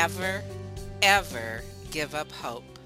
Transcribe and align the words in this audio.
Never 0.00 0.42
Ever 1.02 1.60
Give 1.90 2.14
Up 2.14 2.32
Hope. 2.32 2.78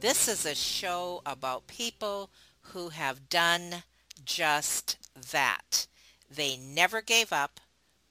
This 0.00 0.26
is 0.26 0.44
a 0.44 0.56
show 0.56 1.22
about 1.24 1.68
people 1.68 2.30
who 2.72 2.88
have 2.88 3.28
done 3.28 3.84
just 4.24 4.96
that. 5.30 5.86
They 6.28 6.56
never 6.56 7.00
gave 7.00 7.32
up, 7.32 7.60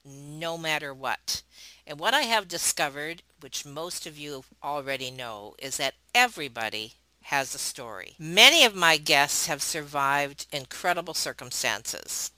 no 0.02 0.56
matter 0.56 0.94
what. 0.94 1.42
And 1.86 2.00
what 2.00 2.14
I 2.14 2.22
have 2.22 2.48
discovered, 2.48 3.22
which 3.40 3.66
most 3.66 4.06
of 4.06 4.16
you 4.16 4.44
already 4.64 5.10
know, 5.10 5.54
is 5.58 5.76
that 5.76 5.96
everybody 6.14 6.94
has 7.24 7.54
a 7.54 7.58
story. 7.58 8.14
Many 8.18 8.64
of 8.64 8.74
my 8.74 8.96
guests 8.96 9.44
have 9.44 9.60
survived 9.60 10.46
incredible 10.50 11.12
circumstances. 11.12 12.30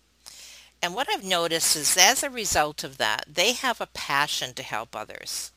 And 0.83 0.93
what 0.93 1.07
I've 1.09 1.25
noticed 1.25 1.77
is 1.77 1.97
as 1.97 2.25
a 2.25 2.31
result 2.31 2.83
of 2.83 2.99
that, 2.99 3.27
they 3.33 3.53
have 3.53 3.81
a 3.81 3.87
passion 3.87 4.55
to 4.55 4.65
help 4.65 4.97
others. 4.97 5.53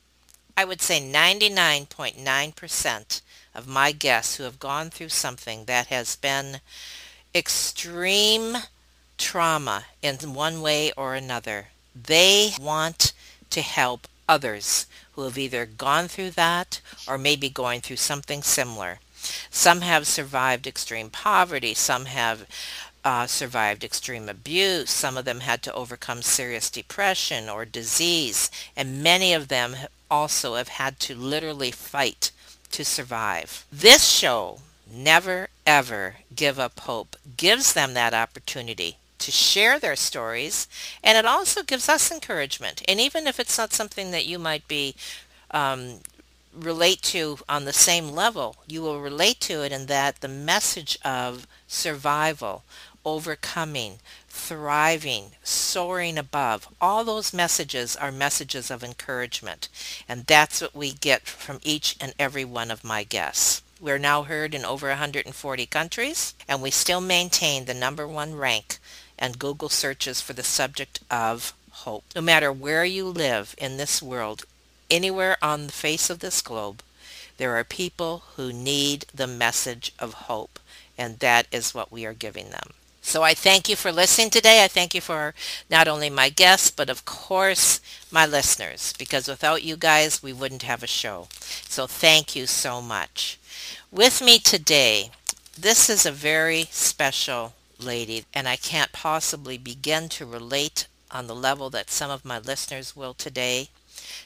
I 0.55 0.65
would 0.65 0.81
say 0.81 1.01
99.9% 1.01 3.21
of 3.55 3.67
my 3.67 3.91
guests 3.91 4.35
who 4.35 4.43
have 4.43 4.59
gone 4.59 4.91
through 4.91 5.09
something 5.09 5.65
that 5.65 5.87
has 5.87 6.15
been 6.15 6.61
extreme 7.33 8.57
trauma 9.17 9.85
in 10.01 10.15
one 10.33 10.61
way 10.61 10.93
or 10.95 11.15
another, 11.15 11.69
they 11.95 12.51
want 12.59 13.13
to 13.49 13.61
help 13.61 14.07
others 14.29 14.85
who 15.13 15.23
have 15.23 15.37
either 15.37 15.65
gone 15.65 16.07
through 16.07 16.29
that 16.31 16.79
or 17.07 17.17
maybe 17.17 17.49
going 17.49 17.81
through 17.81 17.97
something 17.97 18.41
similar. 18.41 18.99
Some 19.49 19.81
have 19.81 20.07
survived 20.07 20.67
extreme 20.67 21.09
poverty. 21.09 21.73
Some 21.73 22.05
have 22.05 22.47
uh, 23.03 23.27
survived 23.27 23.83
extreme 23.83 24.29
abuse. 24.29 24.89
Some 24.89 25.17
of 25.17 25.25
them 25.25 25.41
had 25.41 25.61
to 25.63 25.73
overcome 25.73 26.21
serious 26.21 26.69
depression 26.69 27.49
or 27.49 27.65
disease. 27.65 28.49
And 28.75 29.03
many 29.03 29.33
of 29.33 29.47
them 29.47 29.75
also 30.09 30.55
have 30.55 30.69
had 30.69 30.99
to 31.01 31.15
literally 31.15 31.71
fight 31.71 32.31
to 32.71 32.85
survive. 32.85 33.65
This 33.71 34.07
show, 34.07 34.59
Never 34.91 35.49
Ever 35.65 36.17
Give 36.35 36.59
Up 36.59 36.79
Hope, 36.81 37.15
gives 37.37 37.73
them 37.73 37.93
that 37.93 38.13
opportunity 38.13 38.97
to 39.19 39.31
share 39.31 39.79
their 39.79 39.95
stories. 39.95 40.67
And 41.03 41.17
it 41.17 41.25
also 41.25 41.63
gives 41.63 41.87
us 41.87 42.11
encouragement. 42.11 42.83
And 42.87 42.99
even 42.99 43.27
if 43.27 43.39
it's 43.39 43.57
not 43.57 43.73
something 43.73 44.11
that 44.11 44.25
you 44.25 44.37
might 44.37 44.67
be 44.67 44.95
um, 45.51 45.99
relate 46.53 47.01
to 47.01 47.37
on 47.47 47.65
the 47.65 47.73
same 47.73 48.09
level, 48.09 48.57
you 48.67 48.81
will 48.81 48.99
relate 48.99 49.39
to 49.41 49.63
it 49.63 49.71
in 49.71 49.85
that 49.87 50.21
the 50.21 50.27
message 50.27 50.97
of 51.03 51.47
survival, 51.67 52.63
overcoming, 53.05 53.99
thriving, 54.29 55.31
soaring 55.43 56.17
above. 56.17 56.67
All 56.81 57.03
those 57.03 57.33
messages 57.33 57.95
are 57.95 58.11
messages 58.11 58.71
of 58.71 58.83
encouragement. 58.83 59.69
And 60.07 60.25
that's 60.25 60.61
what 60.61 60.75
we 60.75 60.91
get 60.91 61.27
from 61.27 61.59
each 61.63 61.95
and 61.99 62.13
every 62.17 62.45
one 62.45 62.71
of 62.71 62.83
my 62.83 63.03
guests. 63.03 63.61
We're 63.79 63.99
now 63.99 64.23
heard 64.23 64.55
in 64.55 64.63
over 64.63 64.87
140 64.87 65.65
countries, 65.65 66.33
and 66.47 66.61
we 66.61 66.71
still 66.71 67.01
maintain 67.01 67.65
the 67.65 67.73
number 67.73 68.07
one 68.07 68.35
rank 68.35 68.79
and 69.19 69.39
Google 69.39 69.69
searches 69.69 70.21
for 70.21 70.33
the 70.33 70.43
subject 70.43 70.99
of 71.11 71.53
hope. 71.71 72.05
No 72.15 72.21
matter 72.21 72.51
where 72.51 72.85
you 72.85 73.05
live 73.07 73.55
in 73.57 73.77
this 73.77 74.01
world, 74.01 74.45
anywhere 74.89 75.37
on 75.41 75.67
the 75.67 75.73
face 75.73 76.09
of 76.09 76.19
this 76.19 76.41
globe, 76.41 76.81
there 77.37 77.55
are 77.57 77.63
people 77.63 78.23
who 78.35 78.53
need 78.53 79.05
the 79.13 79.27
message 79.27 79.93
of 79.99 80.13
hope, 80.13 80.59
and 80.97 81.19
that 81.19 81.47
is 81.51 81.73
what 81.73 81.91
we 81.91 82.05
are 82.05 82.13
giving 82.13 82.51
them. 82.51 82.71
So 83.05 83.21
I 83.21 83.33
thank 83.35 83.69
you 83.69 83.75
for 83.75 83.91
listening 83.91 84.31
today. 84.31 84.63
I 84.63 84.67
thank 84.67 84.95
you 84.95 85.01
for 85.01 85.35
not 85.69 85.87
only 85.87 86.09
my 86.09 86.29
guests, 86.29 86.71
but 86.71 86.89
of 86.89 87.05
course 87.05 87.79
my 88.09 88.25
listeners, 88.25 88.93
because 88.97 89.27
without 89.27 89.61
you 89.61 89.75
guys, 89.77 90.23
we 90.23 90.33
wouldn't 90.33 90.63
have 90.63 90.81
a 90.81 90.87
show. 90.87 91.27
So 91.67 91.85
thank 91.85 92.35
you 92.35 92.47
so 92.47 92.81
much. 92.81 93.37
With 93.91 94.21
me 94.21 94.39
today, 94.39 95.11
this 95.59 95.89
is 95.89 96.05
a 96.05 96.11
very 96.11 96.63
special 96.71 97.53
lady, 97.77 98.25
and 98.33 98.47
I 98.47 98.55
can't 98.55 98.91
possibly 98.93 99.57
begin 99.57 100.09
to 100.09 100.25
relate 100.25 100.87
on 101.11 101.27
the 101.27 101.35
level 101.35 101.69
that 101.71 101.91
some 101.91 102.09
of 102.09 102.25
my 102.25 102.39
listeners 102.39 102.95
will 102.95 103.13
today. 103.13 103.69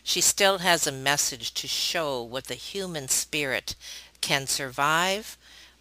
She 0.04 0.22
still 0.22 0.60
has 0.60 0.88
a 0.88 0.92
message 0.92 1.54
to 1.56 1.68
show 1.68 2.22
what 2.22 2.46
the 2.46 2.54
human 2.54 3.10
spirit 3.10 3.76
can 4.22 4.48
survive, 4.48 5.36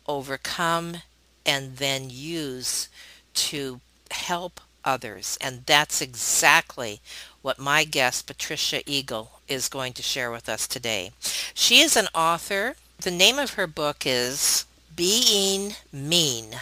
overcome, 0.09 1.03
and 1.47 1.77
then 1.77 2.11
use 2.11 2.89
to 3.35 3.81
help 4.11 4.61
others. 4.85 5.39
And 5.41 5.63
that's 5.65 6.01
exactly 6.03 7.01
what 7.43 7.59
my 7.59 7.85
guest, 7.85 8.27
Patricia 8.27 8.83
Eagle, 8.87 9.41
is 9.49 9.69
going 9.69 9.93
to 9.95 10.03
share 10.03 10.31
with 10.31 10.49
us 10.49 10.67
today. 10.67 11.13
She 11.55 11.81
is 11.81 11.97
an 11.97 12.09
author. 12.15 12.75
The 13.01 13.11
name 13.11 13.39
of 13.39 13.55
her 13.55 13.67
book 13.67 14.05
is 14.05 14.67
Being 14.95 15.75
Mean, 15.93 16.57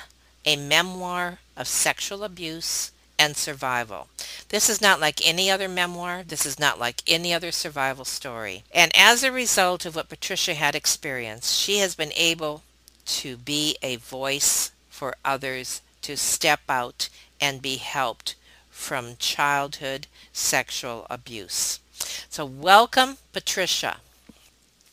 a 0.44 0.56
memoir 0.56 1.38
of 1.56 1.66
sexual 1.66 2.24
abuse 2.24 2.90
and 3.18 3.36
survival. 3.36 4.08
This 4.48 4.68
is 4.68 4.80
not 4.80 5.00
like 5.00 5.26
any 5.26 5.50
other 5.50 5.68
memoir. 5.68 6.24
This 6.26 6.44
is 6.44 6.58
not 6.58 6.78
like 6.78 7.02
any 7.06 7.32
other 7.32 7.52
survival 7.52 8.04
story. 8.04 8.64
And 8.72 8.90
as 8.96 9.22
a 9.22 9.32
result 9.32 9.86
of 9.86 9.94
what 9.94 10.08
Patricia 10.08 10.54
had 10.54 10.74
experienced, 10.74 11.58
she 11.58 11.78
has 11.78 11.94
been 11.94 12.12
able 12.16 12.62
to 13.06 13.36
be 13.36 13.76
a 13.82 13.96
voice 13.96 14.72
for 14.94 15.16
others 15.24 15.82
to 16.02 16.16
step 16.16 16.60
out 16.68 17.08
and 17.40 17.60
be 17.60 17.76
helped 17.76 18.36
from 18.70 19.16
childhood 19.18 20.06
sexual 20.32 21.04
abuse. 21.10 21.80
So 22.28 22.44
welcome, 22.44 23.18
Patricia. 23.32 23.96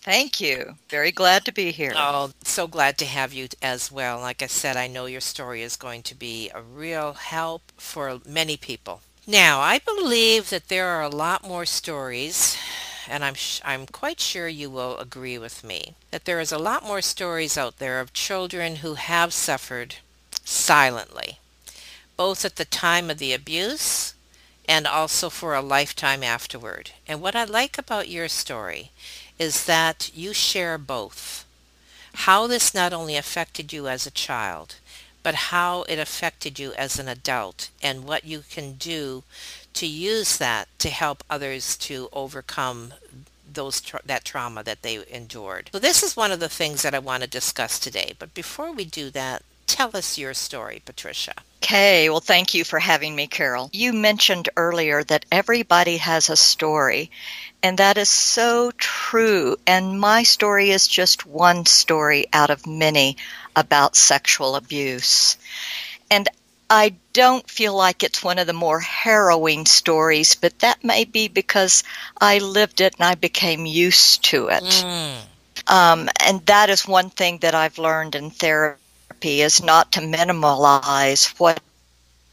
Thank 0.01 0.41
you. 0.41 0.77
Very 0.89 1.11
glad 1.11 1.45
to 1.45 1.51
be 1.51 1.69
here. 1.69 1.93
Oh, 1.95 2.31
so 2.43 2.65
glad 2.65 2.97
to 2.97 3.05
have 3.05 3.31
you 3.31 3.47
as 3.61 3.91
well. 3.91 4.19
Like 4.19 4.41
I 4.41 4.47
said, 4.47 4.75
I 4.75 4.87
know 4.87 5.05
your 5.05 5.21
story 5.21 5.61
is 5.61 5.75
going 5.75 6.01
to 6.03 6.15
be 6.15 6.49
a 6.49 6.61
real 6.61 7.13
help 7.13 7.61
for 7.77 8.19
many 8.25 8.57
people. 8.57 9.01
Now, 9.27 9.59
I 9.59 9.77
believe 9.77 10.49
that 10.49 10.69
there 10.69 10.87
are 10.87 11.03
a 11.03 11.09
lot 11.09 11.47
more 11.47 11.67
stories, 11.67 12.57
and 13.07 13.23
I'm 13.23 13.35
I'm 13.63 13.85
quite 13.87 14.19
sure 14.19 14.47
you 14.47 14.69
will 14.69 14.97
agree 14.97 15.37
with 15.37 15.63
me 15.63 15.95
that 16.11 16.25
there 16.25 16.39
is 16.39 16.51
a 16.51 16.57
lot 16.57 16.85
more 16.85 17.01
stories 17.01 17.57
out 17.57 17.77
there 17.77 17.99
of 17.99 18.13
children 18.13 18.77
who 18.77 18.95
have 18.95 19.33
suffered 19.33 19.95
silently, 20.43 21.39
both 22.17 22.45
at 22.45 22.55
the 22.55 22.65
time 22.65 23.09
of 23.09 23.17
the 23.17 23.33
abuse 23.33 24.13
and 24.67 24.87
also 24.87 25.29
for 25.29 25.55
a 25.55 25.61
lifetime 25.61 26.23
afterward. 26.23 26.91
And 27.07 27.21
what 27.21 27.35
I 27.35 27.43
like 27.43 27.77
about 27.77 28.09
your 28.09 28.27
story 28.27 28.91
is 29.39 29.65
that 29.65 30.11
you 30.13 30.33
share 30.33 30.77
both. 30.77 31.45
How 32.13 32.47
this 32.47 32.73
not 32.73 32.93
only 32.93 33.15
affected 33.15 33.73
you 33.73 33.87
as 33.87 34.05
a 34.05 34.11
child, 34.11 34.75
but 35.23 35.35
how 35.51 35.83
it 35.83 35.99
affected 35.99 36.59
you 36.59 36.73
as 36.73 36.99
an 36.99 37.07
adult 37.07 37.69
and 37.81 38.05
what 38.05 38.25
you 38.25 38.43
can 38.49 38.73
do 38.73 39.23
to 39.73 39.85
use 39.85 40.37
that 40.37 40.67
to 40.79 40.89
help 40.89 41.23
others 41.29 41.77
to 41.77 42.09
overcome 42.13 42.93
those 43.53 43.81
tra- 43.81 44.01
that 44.05 44.25
trauma 44.25 44.63
that 44.63 44.81
they 44.81 45.03
endured. 45.09 45.69
So 45.71 45.79
this 45.79 46.03
is 46.03 46.15
one 46.15 46.31
of 46.31 46.39
the 46.39 46.49
things 46.49 46.81
that 46.83 46.95
I 46.95 46.99
want 46.99 47.23
to 47.23 47.29
discuss 47.29 47.79
today. 47.79 48.13
But 48.17 48.33
before 48.33 48.71
we 48.71 48.85
do 48.85 49.09
that, 49.11 49.43
tell 49.67 49.95
us 49.95 50.17
your 50.17 50.33
story, 50.33 50.81
Patricia. 50.85 51.33
Okay, 51.63 52.09
well, 52.09 52.19
thank 52.19 52.53
you 52.53 52.63
for 52.63 52.79
having 52.79 53.15
me, 53.15 53.27
Carol. 53.27 53.69
You 53.71 53.93
mentioned 53.93 54.49
earlier 54.57 55.03
that 55.03 55.25
everybody 55.31 55.97
has 55.97 56.29
a 56.29 56.35
story, 56.35 57.11
and 57.61 57.77
that 57.77 57.97
is 57.97 58.09
so 58.09 58.71
true. 58.77 59.57
And 59.67 59.99
my 59.99 60.23
story 60.23 60.71
is 60.71 60.87
just 60.87 61.25
one 61.25 61.65
story 61.65 62.25
out 62.33 62.49
of 62.49 62.67
many 62.67 63.17
about 63.55 63.95
sexual 63.95 64.55
abuse. 64.55 65.37
And 66.09 66.27
I 66.71 66.95
don't 67.11 67.49
feel 67.49 67.75
like 67.75 68.01
it's 68.01 68.23
one 68.23 68.39
of 68.39 68.47
the 68.47 68.53
more 68.53 68.79
harrowing 68.79 69.65
stories, 69.65 70.35
but 70.35 70.57
that 70.59 70.85
may 70.85 71.03
be 71.03 71.27
because 71.27 71.83
I 72.19 72.37
lived 72.37 72.79
it 72.79 72.95
and 72.97 73.03
I 73.03 73.15
became 73.15 73.65
used 73.65 74.23
to 74.31 74.47
it. 74.47 74.63
Mm. 74.63 75.17
Um, 75.67 76.09
and 76.25 76.45
that 76.45 76.69
is 76.69 76.87
one 76.87 77.09
thing 77.09 77.39
that 77.39 77.53
I've 77.53 77.77
learned 77.77 78.15
in 78.15 78.29
therapy 78.29 79.41
is 79.41 79.61
not 79.61 79.91
to 79.91 80.01
minimize 80.01 81.27
what 81.37 81.59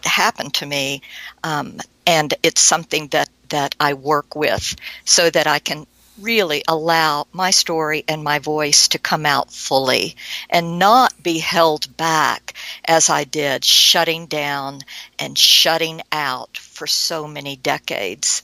happened 0.04 0.54
to 0.54 0.66
me. 0.66 1.02
Um, 1.42 1.80
and 2.06 2.32
it's 2.44 2.60
something 2.60 3.08
that, 3.08 3.28
that 3.48 3.74
I 3.80 3.94
work 3.94 4.36
with 4.36 4.76
so 5.04 5.30
that 5.30 5.48
I 5.48 5.58
can 5.58 5.84
really 6.20 6.62
allow 6.66 7.26
my 7.32 7.50
story 7.50 8.04
and 8.08 8.22
my 8.22 8.38
voice 8.38 8.88
to 8.88 8.98
come 8.98 9.24
out 9.24 9.52
fully 9.52 10.16
and 10.50 10.78
not 10.78 11.22
be 11.22 11.38
held 11.38 11.96
back 11.96 12.54
as 12.84 13.10
I 13.10 13.24
did, 13.24 13.64
shutting 13.64 14.26
down 14.26 14.80
and 15.18 15.38
shutting 15.38 16.02
out 16.12 16.56
for 16.56 16.86
so 16.86 17.26
many 17.26 17.56
decades. 17.56 18.42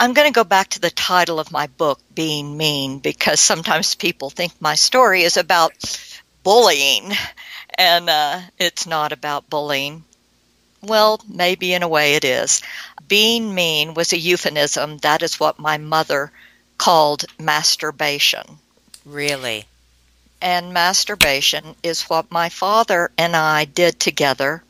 I'm 0.00 0.12
going 0.12 0.28
to 0.28 0.34
go 0.34 0.44
back 0.44 0.68
to 0.70 0.80
the 0.80 0.90
title 0.90 1.40
of 1.40 1.50
my 1.50 1.66
book, 1.66 2.00
Being 2.14 2.56
Mean, 2.56 3.00
because 3.00 3.40
sometimes 3.40 3.94
people 3.94 4.30
think 4.30 4.52
my 4.60 4.76
story 4.76 5.22
is 5.22 5.36
about 5.36 5.72
bullying, 6.44 7.12
and 7.76 8.08
uh, 8.08 8.40
it's 8.58 8.86
not 8.86 9.12
about 9.12 9.50
bullying. 9.50 10.04
Well, 10.82 11.20
maybe 11.28 11.74
in 11.74 11.82
a 11.82 11.88
way 11.88 12.14
it 12.14 12.24
is. 12.24 12.62
Being 13.08 13.54
mean 13.54 13.94
was 13.94 14.12
a 14.12 14.18
euphemism. 14.18 14.98
That 14.98 15.22
is 15.22 15.40
what 15.40 15.58
my 15.58 15.78
mother 15.78 16.30
called 16.78 17.24
masturbation. 17.38 18.58
Really? 19.04 19.66
And 20.40 20.72
masturbation 20.72 21.74
is 21.82 22.02
what 22.04 22.30
my 22.30 22.48
father 22.48 23.10
and 23.18 23.34
I 23.34 23.64
did 23.64 23.98
together 23.98 24.62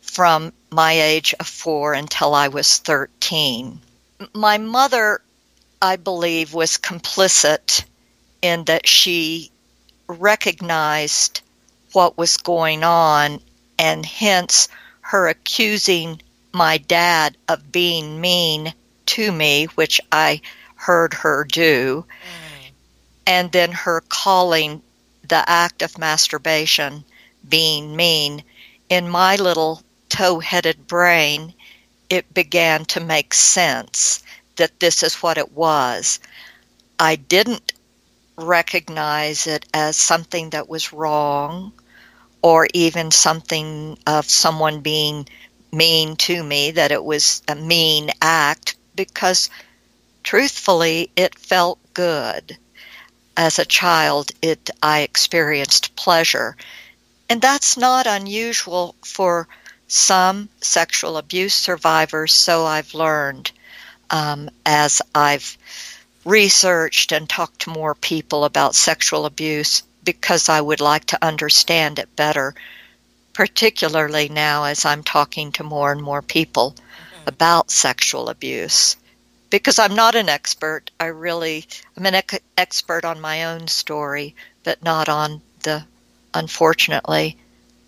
from 0.00 0.52
my 0.70 0.92
age 0.92 1.34
of 1.38 1.46
four 1.46 1.92
until 1.92 2.34
I 2.34 2.48
was 2.48 2.78
13. 2.78 3.80
My 4.34 4.58
mother, 4.58 5.20
I 5.80 5.96
believe, 5.96 6.54
was 6.54 6.78
complicit 6.78 7.84
in 8.40 8.64
that 8.64 8.86
she 8.86 9.50
recognized 10.08 11.42
what 11.92 12.16
was 12.16 12.38
going 12.38 12.82
on 12.82 13.40
and 13.78 14.04
hence 14.04 14.68
her 15.00 15.28
accusing 15.28 16.20
my 16.52 16.78
dad 16.78 17.36
of 17.48 17.70
being 17.70 18.20
mean 18.20 18.72
to 19.06 19.30
me, 19.30 19.66
which 19.74 20.00
I 20.10 20.40
heard 20.80 21.12
her 21.12 21.44
do, 21.44 22.04
mm. 22.08 22.70
and 23.26 23.52
then 23.52 23.70
her 23.70 24.02
calling 24.08 24.80
the 25.28 25.44
act 25.48 25.82
of 25.82 25.98
masturbation 25.98 27.04
being 27.46 27.94
mean, 27.94 28.42
in 28.88 29.08
my 29.08 29.36
little 29.36 29.82
tow 30.08 30.40
headed 30.40 30.86
brain, 30.86 31.52
it 32.08 32.32
began 32.32 32.84
to 32.86 33.00
make 33.00 33.34
sense 33.34 34.24
that 34.56 34.80
this 34.80 35.02
is 35.02 35.16
what 35.16 35.36
it 35.36 35.52
was. 35.52 36.18
I 36.98 37.16
didn't 37.16 37.72
recognize 38.36 39.46
it 39.46 39.66
as 39.74 39.96
something 39.96 40.50
that 40.50 40.68
was 40.68 40.92
wrong 40.94 41.72
or 42.42 42.66
even 42.72 43.10
something 43.10 43.98
of 44.06 44.24
someone 44.24 44.80
being 44.80 45.28
mean 45.72 46.16
to 46.16 46.42
me, 46.42 46.70
that 46.72 46.90
it 46.90 47.04
was 47.04 47.42
a 47.48 47.54
mean 47.54 48.10
act, 48.22 48.76
because 48.96 49.50
truthfully, 50.22 51.10
it 51.16 51.38
felt 51.38 51.78
good. 51.94 52.56
As 53.36 53.58
a 53.58 53.64
child, 53.64 54.32
it 54.42 54.70
I 54.82 55.00
experienced 55.00 55.96
pleasure. 55.96 56.56
And 57.28 57.40
that's 57.40 57.76
not 57.76 58.06
unusual 58.06 58.94
for 59.04 59.48
some 59.88 60.48
sexual 60.60 61.16
abuse 61.16 61.54
survivors, 61.54 62.32
so 62.32 62.66
I've 62.66 62.94
learned 62.94 63.50
um, 64.10 64.50
as 64.66 65.02
I've 65.14 65.56
researched 66.24 67.12
and 67.12 67.28
talked 67.28 67.62
to 67.62 67.70
more 67.70 67.94
people 67.94 68.44
about 68.44 68.74
sexual 68.74 69.26
abuse 69.26 69.82
because 70.04 70.48
I 70.48 70.60
would 70.60 70.80
like 70.80 71.06
to 71.06 71.24
understand 71.24 71.98
it 71.98 72.14
better, 72.16 72.54
particularly 73.32 74.28
now 74.28 74.64
as 74.64 74.84
I'm 74.84 75.02
talking 75.02 75.52
to 75.52 75.64
more 75.64 75.92
and 75.92 76.02
more 76.02 76.22
people 76.22 76.72
mm-hmm. 76.72 77.28
about 77.28 77.70
sexual 77.70 78.28
abuse 78.28 78.96
because 79.50 79.78
I'm 79.78 79.94
not 79.94 80.14
an 80.14 80.28
expert. 80.28 80.90
I 80.98 81.06
really, 81.06 81.66
I'm 81.96 82.06
an 82.06 82.14
ec- 82.14 82.42
expert 82.56 83.04
on 83.04 83.20
my 83.20 83.44
own 83.44 83.68
story, 83.68 84.34
but 84.64 84.82
not 84.82 85.08
on 85.08 85.42
the, 85.62 85.84
unfortunately, 86.32 87.36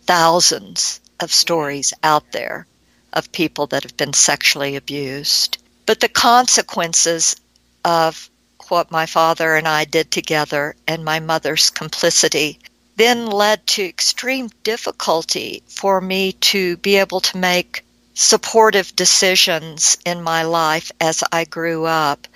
thousands 0.04 1.00
of 1.20 1.32
stories 1.32 1.92
out 2.02 2.32
there 2.32 2.66
of 3.12 3.32
people 3.32 3.68
that 3.68 3.84
have 3.84 3.96
been 3.96 4.12
sexually 4.12 4.76
abused. 4.76 5.58
But 5.86 6.00
the 6.00 6.08
consequences 6.08 7.36
of 7.84 8.28
what 8.68 8.90
my 8.90 9.06
father 9.06 9.56
and 9.56 9.68
I 9.68 9.84
did 9.84 10.10
together 10.10 10.74
and 10.86 11.04
my 11.04 11.20
mother's 11.20 11.70
complicity 11.70 12.58
then 12.96 13.26
led 13.26 13.66
to 13.66 13.84
extreme 13.84 14.50
difficulty 14.62 15.62
for 15.66 16.00
me 16.00 16.32
to 16.32 16.76
be 16.78 16.96
able 16.96 17.20
to 17.20 17.36
make 17.36 17.84
supportive 18.14 18.94
decisions 18.94 19.96
in 20.04 20.22
my 20.22 20.42
life 20.42 20.92
as 21.00 21.24
I 21.32 21.44
grew 21.44 21.84
up. 21.84 22.26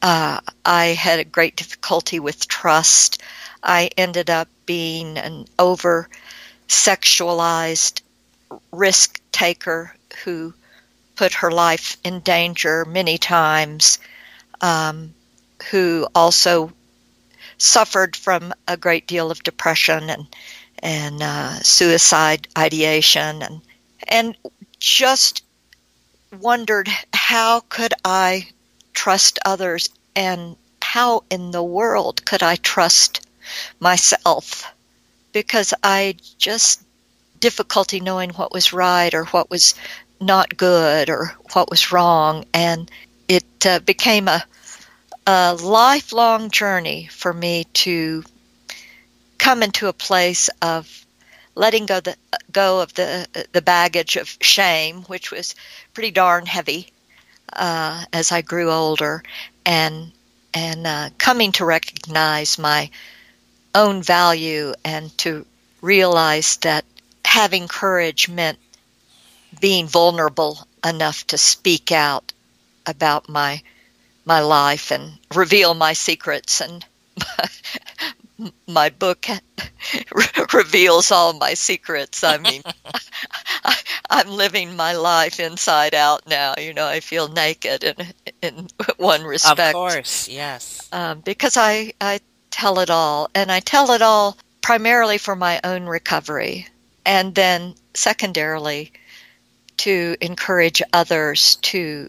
Uh, 0.00 0.40
I 0.64 0.86
had 0.86 1.20
a 1.20 1.24
great 1.24 1.56
difficulty 1.56 2.20
with 2.20 2.48
trust. 2.48 3.22
I 3.62 3.90
ended 3.96 4.30
up 4.30 4.48
being 4.66 5.16
an 5.18 5.46
over 5.58 6.08
sexualized 6.68 8.02
risk 8.72 9.20
taker 9.30 9.94
who 10.24 10.52
put 11.16 11.34
her 11.34 11.50
life 11.50 11.96
in 12.04 12.20
danger 12.20 12.84
many 12.84 13.18
times, 13.18 13.98
um, 14.60 15.14
who 15.70 16.06
also 16.14 16.72
suffered 17.58 18.16
from 18.16 18.52
a 18.66 18.76
great 18.76 19.06
deal 19.06 19.30
of 19.30 19.42
depression 19.42 20.10
and 20.10 20.26
and 20.80 21.22
uh, 21.22 21.54
suicide 21.60 22.48
ideation 22.58 23.42
and 23.42 23.60
and 24.08 24.36
just 24.82 25.44
wondered 26.40 26.88
how 27.14 27.60
could 27.60 27.94
I 28.04 28.48
trust 28.92 29.38
others 29.44 29.88
and 30.16 30.56
how 30.82 31.22
in 31.30 31.52
the 31.52 31.62
world 31.62 32.24
could 32.24 32.42
I 32.42 32.56
trust 32.56 33.24
myself? 33.78 34.64
Because 35.32 35.72
I 35.84 36.16
just 36.36 36.82
difficulty 37.38 38.00
knowing 38.00 38.30
what 38.30 38.52
was 38.52 38.72
right 38.72 39.14
or 39.14 39.24
what 39.26 39.50
was 39.50 39.74
not 40.20 40.56
good 40.56 41.08
or 41.08 41.32
what 41.52 41.70
was 41.70 41.92
wrong 41.92 42.44
and 42.52 42.90
it 43.28 43.66
uh, 43.66 43.78
became 43.80 44.26
a, 44.26 44.44
a 45.28 45.54
lifelong 45.54 46.50
journey 46.50 47.06
for 47.06 47.32
me 47.32 47.64
to 47.72 48.24
come 49.38 49.62
into 49.62 49.86
a 49.86 49.92
place 49.92 50.50
of 50.60 51.01
letting 51.54 51.86
go 51.86 52.00
the 52.00 52.16
go 52.50 52.80
of 52.80 52.94
the 52.94 53.26
the 53.52 53.62
baggage 53.62 54.16
of 54.16 54.36
shame, 54.40 55.02
which 55.02 55.30
was 55.30 55.54
pretty 55.94 56.10
darn 56.10 56.46
heavy 56.46 56.88
uh, 57.52 58.04
as 58.12 58.32
I 58.32 58.42
grew 58.42 58.70
older, 58.70 59.22
and 59.64 60.12
and 60.54 60.86
uh, 60.86 61.10
coming 61.18 61.52
to 61.52 61.64
recognize 61.64 62.58
my 62.58 62.90
own 63.74 64.02
value 64.02 64.74
and 64.84 65.16
to 65.18 65.46
realize 65.80 66.58
that 66.58 66.84
having 67.24 67.68
courage 67.68 68.28
meant 68.28 68.58
being 69.60 69.86
vulnerable 69.86 70.66
enough 70.84 71.26
to 71.28 71.38
speak 71.38 71.92
out 71.92 72.32
about 72.86 73.28
my 73.28 73.62
my 74.24 74.40
life 74.40 74.90
and 74.90 75.18
reveal 75.34 75.74
my 75.74 75.92
secrets 75.92 76.60
and 76.60 76.84
my 78.66 78.90
book 78.90 79.26
reveals 80.52 81.10
all 81.10 81.32
my 81.34 81.54
secrets. 81.54 82.24
I 82.24 82.38
mean, 82.38 82.62
I, 83.64 83.76
am 84.10 84.28
living 84.28 84.76
my 84.76 84.94
life 84.94 85.40
inside 85.40 85.94
out 85.94 86.26
now. 86.26 86.54
You 86.58 86.74
know, 86.74 86.86
I 86.86 87.00
feel 87.00 87.28
naked 87.28 87.84
in 87.84 87.94
in 88.42 88.68
one 88.96 89.24
respect. 89.24 89.60
Of 89.60 89.72
course, 89.74 90.28
yes. 90.28 90.88
Um, 90.92 91.20
because 91.20 91.56
I 91.56 91.92
I 92.00 92.20
tell 92.50 92.78
it 92.80 92.90
all, 92.90 93.30
and 93.34 93.50
I 93.50 93.60
tell 93.60 93.92
it 93.92 94.02
all 94.02 94.36
primarily 94.60 95.18
for 95.18 95.36
my 95.36 95.60
own 95.64 95.84
recovery, 95.84 96.68
and 97.04 97.34
then 97.34 97.74
secondarily 97.94 98.92
to 99.78 100.16
encourage 100.20 100.82
others 100.92 101.56
to 101.56 102.08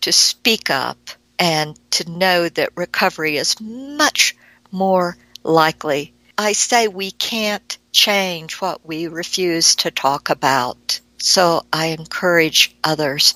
to 0.00 0.12
speak 0.12 0.70
up 0.70 0.96
and 1.38 1.78
to 1.90 2.10
know 2.10 2.48
that 2.48 2.70
recovery 2.76 3.36
is 3.36 3.60
much 3.60 4.36
more 4.70 5.16
likely. 5.42 6.12
I 6.38 6.52
say 6.52 6.88
we 6.88 7.10
can't 7.10 7.78
change 7.92 8.54
what 8.54 8.86
we 8.86 9.08
refuse 9.08 9.76
to 9.76 9.90
talk 9.90 10.30
about. 10.30 11.00
So 11.18 11.64
I 11.72 11.86
encourage 11.88 12.74
others 12.82 13.34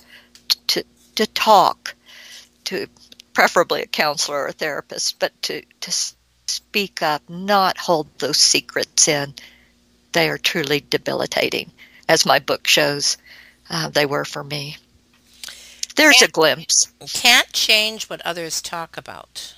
to, 0.68 0.84
to 1.16 1.26
talk 1.26 1.94
to 2.64 2.86
preferably 3.34 3.82
a 3.82 3.86
counselor 3.86 4.44
or 4.44 4.46
a 4.46 4.52
therapist, 4.52 5.18
but 5.18 5.32
to, 5.42 5.62
to 5.80 5.92
speak 6.46 7.02
up, 7.02 7.22
not 7.28 7.76
hold 7.76 8.06
those 8.18 8.38
secrets 8.38 9.08
in. 9.08 9.34
They 10.12 10.30
are 10.30 10.38
truly 10.38 10.84
debilitating, 10.88 11.72
as 12.08 12.24
my 12.24 12.38
book 12.38 12.66
shows 12.66 13.18
uh, 13.68 13.88
they 13.88 14.06
were 14.06 14.24
for 14.24 14.44
me. 14.44 14.76
There's 15.96 16.18
can't, 16.18 16.28
a 16.28 16.32
glimpse. 16.32 16.92
Can't 17.12 17.52
change 17.52 18.08
what 18.08 18.20
others 18.22 18.62
talk 18.62 18.96
about. 18.96 19.54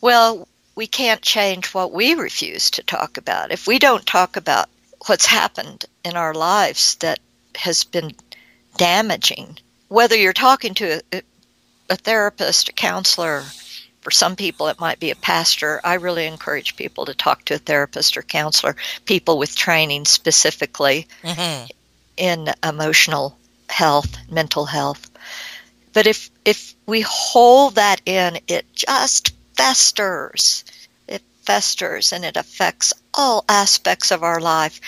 Well, 0.00 0.48
we 0.74 0.86
can't 0.86 1.22
change 1.22 1.74
what 1.74 1.92
we 1.92 2.14
refuse 2.14 2.70
to 2.72 2.82
talk 2.82 3.16
about. 3.16 3.52
If 3.52 3.66
we 3.66 3.78
don't 3.78 4.06
talk 4.06 4.36
about 4.36 4.68
what's 5.06 5.26
happened 5.26 5.84
in 6.04 6.16
our 6.16 6.34
lives 6.34 6.96
that 6.96 7.18
has 7.56 7.84
been 7.84 8.12
damaging, 8.76 9.58
whether 9.88 10.16
you're 10.16 10.32
talking 10.32 10.74
to 10.74 11.02
a, 11.12 11.22
a 11.90 11.96
therapist, 11.96 12.70
a 12.70 12.72
counselor, 12.72 13.44
for 14.00 14.10
some 14.10 14.36
people 14.36 14.68
it 14.68 14.80
might 14.80 15.00
be 15.00 15.10
a 15.10 15.16
pastor. 15.16 15.80
I 15.84 15.94
really 15.94 16.26
encourage 16.26 16.76
people 16.76 17.06
to 17.06 17.14
talk 17.14 17.44
to 17.46 17.54
a 17.54 17.58
therapist 17.58 18.16
or 18.16 18.22
counselor, 18.22 18.76
people 19.04 19.38
with 19.38 19.54
training 19.54 20.04
specifically 20.04 21.06
mm-hmm. 21.22 21.66
in 22.16 22.48
emotional 22.64 23.38
health, 23.68 24.16
mental 24.30 24.66
health. 24.66 25.08
But 25.92 26.06
if 26.06 26.30
if 26.44 26.74
we 26.86 27.02
hold 27.02 27.76
that 27.76 28.00
in, 28.06 28.38
it 28.48 28.66
just 28.74 29.34
festers. 29.56 30.64
It 31.06 31.22
festers 31.42 32.12
and 32.12 32.24
it 32.24 32.36
affects 32.36 32.92
all 33.14 33.44
aspects 33.48 34.10
of 34.10 34.22
our 34.22 34.40
life 34.40 34.80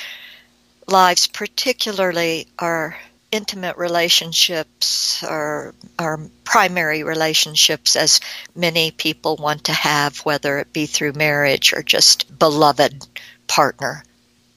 lives, 0.87 1.27
particularly 1.27 2.47
our 2.59 2.97
intimate 3.33 3.77
relationships 3.77 5.25
or 5.25 5.75
our 5.99 6.21
primary 6.45 7.03
relationships 7.03 7.97
as 7.97 8.21
many 8.55 8.93
people 8.93 9.37
want 9.37 9.65
to 9.65 9.73
have, 9.73 10.19
whether 10.19 10.59
it 10.59 10.73
be 10.73 10.87
through 10.87 11.13
marriage 11.13 11.73
or 11.73 11.83
just 11.83 12.39
beloved 12.39 13.05
partner, 13.49 14.05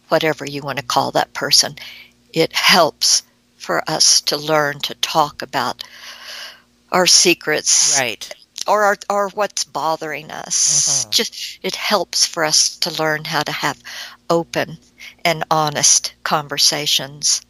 whatever 0.10 0.46
you 0.46 0.62
want 0.62 0.78
to 0.78 0.86
call 0.86 1.12
that 1.12 1.34
person. 1.34 1.76
It 2.34 2.54
helps 2.54 3.24
for 3.58 3.84
us 3.90 4.22
to 4.22 4.38
learn 4.38 4.80
to 4.82 4.94
talk 4.96 5.42
about 5.42 5.84
our 6.92 7.08
secrets. 7.08 7.98
Right. 8.00 8.32
Or, 8.67 8.83
our, 8.83 8.97
or 9.09 9.29
what's 9.29 9.63
bothering 9.63 10.31
us. 10.31 11.03
Mm-hmm. 11.03 11.12
Just 11.12 11.59
it 11.63 11.75
helps 11.75 12.25
for 12.25 12.43
us 12.43 12.77
to 12.77 13.01
learn 13.01 13.25
how 13.25 13.43
to 13.43 13.51
have 13.51 13.81
open 14.29 14.77
and 15.24 15.43
honest 15.50 16.13
conversations. 16.24 17.41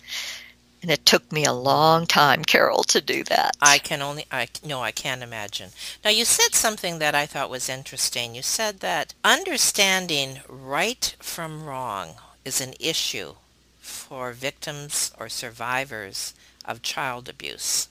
And 0.81 0.91
it 0.91 1.05
took 1.05 1.31
me 1.31 1.43
a 1.43 1.53
long 1.53 2.05
time, 2.05 2.45
Carol, 2.45 2.83
to 2.83 3.01
do 3.01 3.23
that. 3.25 3.57
I 3.61 3.79
can 3.79 4.01
only, 4.01 4.25
I 4.31 4.47
no, 4.63 4.81
I 4.81 4.91
can't 4.91 5.23
imagine. 5.23 5.71
Now, 6.05 6.11
you 6.11 6.23
said 6.23 6.53
something 6.53 6.99
that 6.99 7.15
I 7.15 7.25
thought 7.25 7.49
was 7.49 7.67
interesting. 7.67 8.35
You 8.35 8.43
said 8.43 8.79
that 8.81 9.13
understanding 9.23 10.41
right 10.47 11.15
from 11.19 11.65
wrong 11.65 12.15
is 12.45 12.61
an 12.61 12.73
issue 12.79 13.33
for 13.81 14.33
victims 14.33 15.11
or 15.19 15.29
survivors 15.29 16.33
of 16.63 16.81
child 16.81 17.27
abuse. 17.27 17.89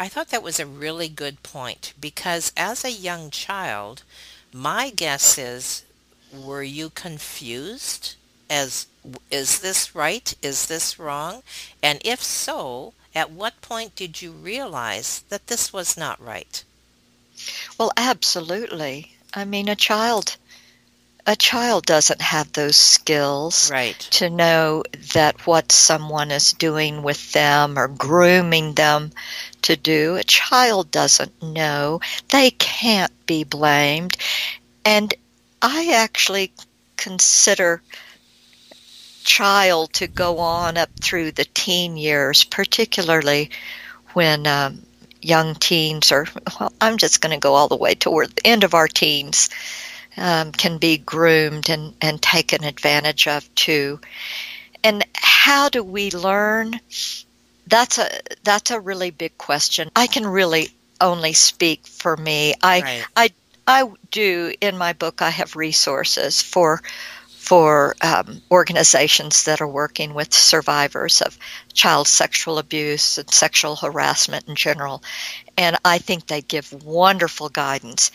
I 0.00 0.08
thought 0.08 0.30
that 0.30 0.42
was 0.42 0.58
a 0.58 0.64
really 0.64 1.10
good 1.10 1.42
point 1.42 1.92
because 2.00 2.54
as 2.56 2.86
a 2.86 2.90
young 2.90 3.30
child, 3.30 4.02
my 4.50 4.88
guess 4.88 5.36
is 5.36 5.84
were 6.32 6.62
you 6.62 6.88
confused 6.88 8.14
as 8.48 8.86
is 9.30 9.60
this 9.60 9.94
right? 9.94 10.34
Is 10.40 10.68
this 10.68 10.98
wrong? 10.98 11.42
And 11.82 12.00
if 12.02 12.22
so, 12.22 12.94
at 13.14 13.30
what 13.30 13.60
point 13.60 13.94
did 13.94 14.22
you 14.22 14.32
realize 14.32 15.22
that 15.28 15.48
this 15.48 15.70
was 15.70 15.98
not 15.98 16.18
right? 16.18 16.64
Well, 17.78 17.92
absolutely. 17.94 19.16
I 19.34 19.44
mean, 19.44 19.68
a 19.68 19.76
child 19.76 20.38
a 21.30 21.36
child 21.36 21.86
doesn't 21.86 22.20
have 22.20 22.52
those 22.52 22.74
skills 22.74 23.70
right. 23.70 23.96
to 24.10 24.28
know 24.28 24.82
that 25.14 25.46
what 25.46 25.70
someone 25.70 26.32
is 26.32 26.54
doing 26.54 27.04
with 27.04 27.30
them 27.30 27.78
or 27.78 27.86
grooming 27.86 28.74
them 28.74 29.12
to 29.62 29.76
do. 29.76 30.16
A 30.16 30.24
child 30.24 30.90
doesn't 30.90 31.40
know. 31.40 32.00
They 32.30 32.50
can't 32.50 33.12
be 33.26 33.44
blamed. 33.44 34.16
And 34.84 35.14
I 35.62 35.92
actually 35.94 36.52
consider 36.96 37.80
child 39.22 39.92
to 39.92 40.08
go 40.08 40.40
on 40.40 40.76
up 40.76 40.90
through 41.00 41.30
the 41.30 41.44
teen 41.44 41.96
years, 41.96 42.42
particularly 42.42 43.50
when 44.14 44.48
um, 44.48 44.82
young 45.22 45.54
teens 45.54 46.10
are, 46.10 46.26
well, 46.58 46.72
I'm 46.80 46.96
just 46.96 47.20
going 47.20 47.34
to 47.34 47.40
go 47.40 47.54
all 47.54 47.68
the 47.68 47.76
way 47.76 47.94
toward 47.94 48.30
the 48.30 48.48
end 48.48 48.64
of 48.64 48.74
our 48.74 48.88
teens, 48.88 49.48
um, 50.20 50.52
can 50.52 50.78
be 50.78 50.98
groomed 50.98 51.68
and, 51.68 51.94
and 52.00 52.20
taken 52.22 52.62
advantage 52.62 53.26
of 53.26 53.52
too. 53.54 53.98
And 54.84 55.04
how 55.14 55.68
do 55.68 55.82
we 55.82 56.10
learn? 56.10 56.78
That's 57.66 57.98
a 57.98 58.08
that's 58.42 58.70
a 58.70 58.80
really 58.80 59.10
big 59.10 59.36
question. 59.38 59.90
I 59.96 60.06
can 60.06 60.26
really 60.26 60.68
only 61.00 61.32
speak 61.32 61.86
for 61.86 62.16
me. 62.16 62.54
I 62.62 62.80
right. 62.82 63.06
I 63.16 63.30
I 63.66 63.90
do 64.10 64.52
in 64.60 64.76
my 64.76 64.92
book. 64.92 65.22
I 65.22 65.30
have 65.30 65.56
resources 65.56 66.42
for 66.42 66.82
for 67.28 67.96
um, 68.02 68.42
organizations 68.50 69.44
that 69.44 69.60
are 69.60 69.66
working 69.66 70.14
with 70.14 70.32
survivors 70.32 71.22
of 71.22 71.38
child 71.72 72.06
sexual 72.06 72.58
abuse 72.58 73.18
and 73.18 73.30
sexual 73.30 73.76
harassment 73.76 74.46
in 74.46 74.54
general. 74.54 75.02
And 75.56 75.76
I 75.84 75.98
think 75.98 76.26
they 76.26 76.42
give 76.42 76.72
wonderful 76.84 77.48
guidance. 77.48 78.12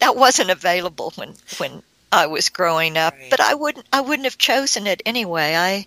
That 0.00 0.16
wasn't 0.16 0.50
available 0.50 1.12
when, 1.16 1.34
when 1.58 1.82
I 2.12 2.26
was 2.26 2.48
growing 2.48 2.96
up, 2.96 3.14
right. 3.14 3.30
but 3.30 3.40
I 3.40 3.54
wouldn't 3.54 3.86
I 3.92 4.00
wouldn't 4.00 4.26
have 4.26 4.38
chosen 4.38 4.86
it 4.86 5.02
anyway. 5.04 5.54
I 5.56 5.86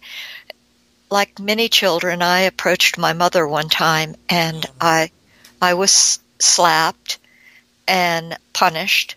like 1.09 1.39
many 1.39 1.69
children, 1.69 2.21
I 2.21 2.41
approached 2.41 2.97
my 2.97 3.13
mother 3.13 3.47
one 3.47 3.69
time 3.69 4.15
and 4.29 4.61
mm-hmm. 4.61 4.77
I 4.81 5.11
I 5.61 5.73
was 5.73 6.19
slapped 6.39 7.17
and 7.87 8.37
punished 8.53 9.15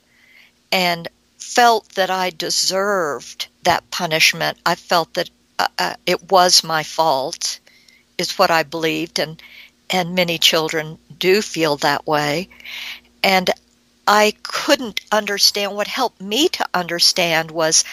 and 0.70 1.08
felt 1.38 1.88
that 1.90 2.10
I 2.10 2.30
deserved 2.30 3.48
that 3.64 3.90
punishment. 3.90 4.58
I 4.64 4.76
felt 4.76 5.12
that 5.14 5.30
uh, 5.58 5.66
uh, 5.78 5.94
it 6.06 6.30
was 6.30 6.62
my 6.62 6.84
fault, 6.84 7.58
is 8.16 8.38
what 8.38 8.50
I 8.50 8.62
believed, 8.62 9.18
and 9.18 9.42
and 9.90 10.14
many 10.14 10.38
children 10.38 10.98
do 11.18 11.42
feel 11.42 11.76
that 11.78 12.06
way. 12.06 12.48
And 13.22 13.50
I 14.06 14.34
couldn't 14.42 15.00
understand. 15.12 15.74
What 15.74 15.86
helped 15.86 16.20
me 16.20 16.48
to 16.50 16.66
understand 16.74 17.50
was 17.50 17.84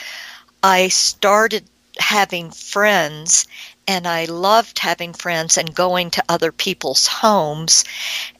I 0.63 0.87
started 0.87 1.63
having 1.99 2.51
friends 2.51 3.47
and 3.87 4.07
I 4.07 4.25
loved 4.25 4.79
having 4.79 5.13
friends 5.13 5.57
and 5.57 5.73
going 5.73 6.11
to 6.11 6.23
other 6.29 6.51
people's 6.51 7.07
homes 7.07 7.85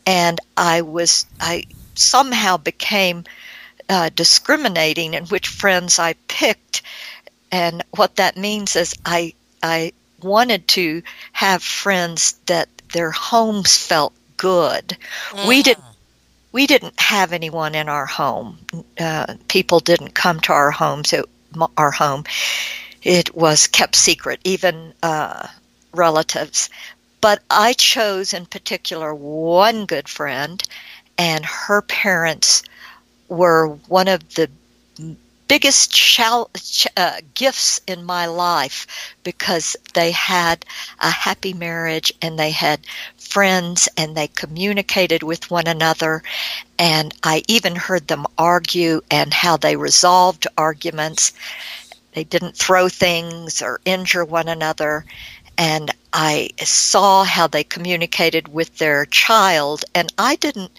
and 0.06 0.40
I 0.56 0.82
was 0.82 1.26
I 1.40 1.66
somehow 1.96 2.58
became 2.58 3.26
uh, 3.90 4.10
discriminating 4.14 5.14
in 5.14 5.26
which 5.26 5.48
friends 5.48 6.00
I 6.00 6.14
picked, 6.28 6.82
and 7.52 7.84
what 7.96 8.18
that 8.18 8.38
means 8.38 8.76
is 8.76 8.96
I 9.06 9.34
I 9.64 9.94
wanted 10.22 10.68
to 10.70 11.04
have 11.32 11.64
friends 11.64 12.34
that 12.48 12.70
their 12.94 13.12
homes 13.12 13.78
felt 13.78 14.14
good. 14.38 14.98
Mm. 15.32 15.48
We 15.48 15.64
did 15.64 15.78
we 16.52 16.68
didn't 16.68 17.00
have 17.00 17.34
anyone 17.34 17.76
in 17.76 17.90
our 17.90 18.06
home. 18.06 18.58
Uh, 19.00 19.36
people 19.48 19.80
didn't 19.80 20.14
come 20.14 20.40
to 20.42 20.54
our 20.54 20.72
homes. 20.72 21.14
Our 21.78 21.92
home 21.92 22.26
it 23.08 23.36
was 23.36 23.68
kept 23.68 23.96
secret, 23.96 24.42
even 24.44 24.94
uh, 25.02 25.48
relatives. 25.94 26.70
But 27.22 27.42
I 27.50 27.74
chose 27.74 28.34
in 28.34 28.46
particular 28.46 29.14
one 29.14 29.86
good 29.86 30.10
friend, 30.10 30.62
and 31.18 31.46
her 31.46 31.82
parents 31.82 32.64
were 33.28 33.68
one 33.88 34.08
of 34.08 34.36
the 34.36 34.50
biggest 35.48 35.96
shall, 35.96 36.50
uh, 36.98 37.22
gifts 37.34 37.80
in 37.88 38.04
my 38.04 38.26
life 38.26 38.88
because 39.24 39.76
they 39.94 40.12
had 40.12 40.66
a 41.00 41.10
happy 41.10 41.54
marriage 41.54 42.14
and 42.22 42.38
they 42.38 42.52
had 42.52 42.86
friends 43.18 43.90
and 43.98 44.16
they 44.16 44.28
communicated 44.28 45.24
with 45.24 45.52
one 45.52 45.68
another. 45.68 46.24
And 46.80 47.14
I 47.24 47.44
even 47.48 47.76
heard 47.76 48.08
them 48.08 48.26
argue 48.38 49.02
and 49.12 49.34
how 49.34 49.58
they 49.58 49.76
resolved 49.76 50.48
arguments. 50.58 51.34
They 52.14 52.24
didn't 52.24 52.56
throw 52.58 52.90
things 52.90 53.62
or 53.62 53.80
injure 53.86 54.26
one 54.26 54.48
another. 54.48 55.06
And 55.58 55.92
I 56.14 56.50
saw 56.60 57.24
how 57.24 57.48
they 57.48 57.64
communicated 57.64 58.48
with 58.48 58.78
their 58.78 59.06
child, 59.06 59.86
and 59.96 60.12
I 60.18 60.36
didn't 60.36 60.72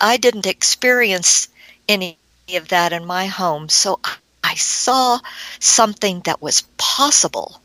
I 0.00 0.16
didn't 0.16 0.46
experience 0.46 1.48
any 1.88 2.18
of 2.52 2.68
that 2.68 2.92
in 2.92 3.04
my 3.04 3.26
home. 3.26 3.68
So 3.68 4.00
I 4.42 4.54
saw 4.54 5.20
something 5.58 6.20
that 6.20 6.42
was 6.42 6.62
possible. 6.76 7.60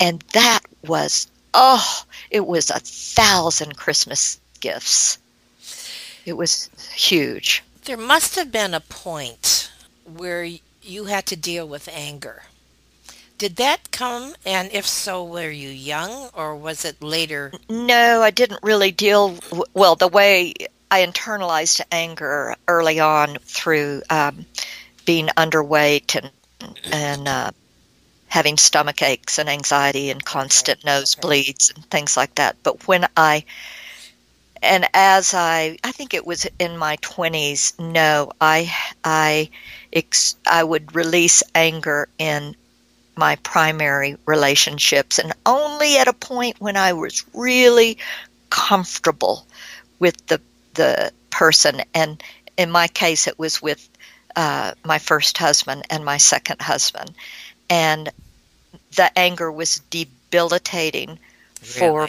And 0.00 0.22
that 0.32 0.60
was, 0.86 1.28
oh, 1.54 2.02
it 2.30 2.46
was 2.46 2.70
a 2.70 2.80
thousand 2.80 3.76
Christmas 3.76 4.40
gifts. 4.60 5.18
It 6.24 6.34
was 6.34 6.70
huge. 6.92 7.62
There 7.84 7.96
must 7.96 8.34
have 8.36 8.52
been 8.52 8.74
a 8.74 8.80
point 8.80 9.70
where 10.04 10.48
you 10.82 11.04
had 11.04 11.26
to 11.26 11.36
deal 11.36 11.66
with 11.66 11.88
anger. 11.88 12.44
Did 13.38 13.56
that 13.56 13.92
come, 13.92 14.34
and 14.44 14.68
if 14.72 14.86
so, 14.86 15.24
were 15.24 15.50
you 15.50 15.68
young 15.68 16.28
or 16.34 16.56
was 16.56 16.84
it 16.84 17.00
later? 17.00 17.52
No, 17.70 18.20
I 18.20 18.30
didn't 18.30 18.62
really 18.64 18.90
deal 18.90 19.38
well. 19.74 19.94
The 19.94 20.08
way 20.08 20.54
I 20.90 21.04
internalized 21.06 21.80
anger 21.92 22.56
early 22.66 23.00
on 23.00 23.36
through 23.42 24.02
um, 24.10 24.46
being 25.04 25.26
underweight 25.28 26.16
and 26.16 26.30
and 26.92 27.28
uh, 27.28 27.50
having 28.26 28.56
stomach 28.56 29.02
aches 29.02 29.38
and 29.38 29.48
anxiety 29.48 30.10
and 30.10 30.24
constant 30.24 30.80
nosebleeds 30.80 31.74
and 31.74 31.84
things 31.86 32.16
like 32.16 32.34
that. 32.36 32.56
But 32.62 32.88
when 32.88 33.06
I 33.16 33.44
and 34.62 34.88
as 34.92 35.34
I, 35.34 35.78
I 35.84 35.92
think 35.92 36.14
it 36.14 36.26
was 36.26 36.46
in 36.58 36.76
my 36.76 36.96
twenties. 37.00 37.74
No, 37.78 38.32
I, 38.40 38.72
I, 39.04 39.50
I 40.46 40.64
would 40.64 40.94
release 40.94 41.42
anger 41.54 42.08
in 42.18 42.56
my 43.16 43.36
primary 43.36 44.16
relationships, 44.26 45.18
and 45.18 45.32
only 45.44 45.98
at 45.98 46.08
a 46.08 46.12
point 46.12 46.60
when 46.60 46.76
I 46.76 46.92
was 46.92 47.24
really 47.34 47.98
comfortable 48.50 49.46
with 49.98 50.26
the 50.26 50.40
the 50.78 51.12
person. 51.30 51.82
And 51.92 52.22
in 52.56 52.70
my 52.70 52.88
case, 52.88 53.26
it 53.26 53.38
was 53.38 53.60
with 53.60 53.86
uh, 54.34 54.72
my 54.84 54.98
first 54.98 55.36
husband 55.36 55.84
and 55.90 56.04
my 56.04 56.16
second 56.16 56.62
husband. 56.62 57.10
And 57.68 58.10
the 58.96 59.10
anger 59.18 59.50
was 59.52 59.80
debilitating 59.90 61.18
for 61.60 62.08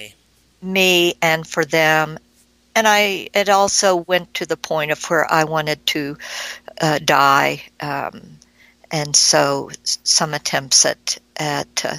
me 0.61 1.15
and 1.21 1.45
for 1.45 1.65
them. 1.65 2.19
And 2.75 2.87
I, 2.87 3.29
it 3.33 3.49
also 3.49 3.97
went 3.97 4.35
to 4.35 4.45
the 4.45 4.55
point 4.55 4.91
of 4.91 5.03
where 5.05 5.29
I 5.29 5.43
wanted 5.43 5.85
to 5.87 6.17
uh, 6.79 6.99
die. 7.03 7.63
Um, 7.81 8.21
and 8.91 9.15
so 9.15 9.71
some 9.83 10.33
attempts 10.33 10.85
at, 10.85 11.17
at 11.37 11.85
uh, 11.85 11.97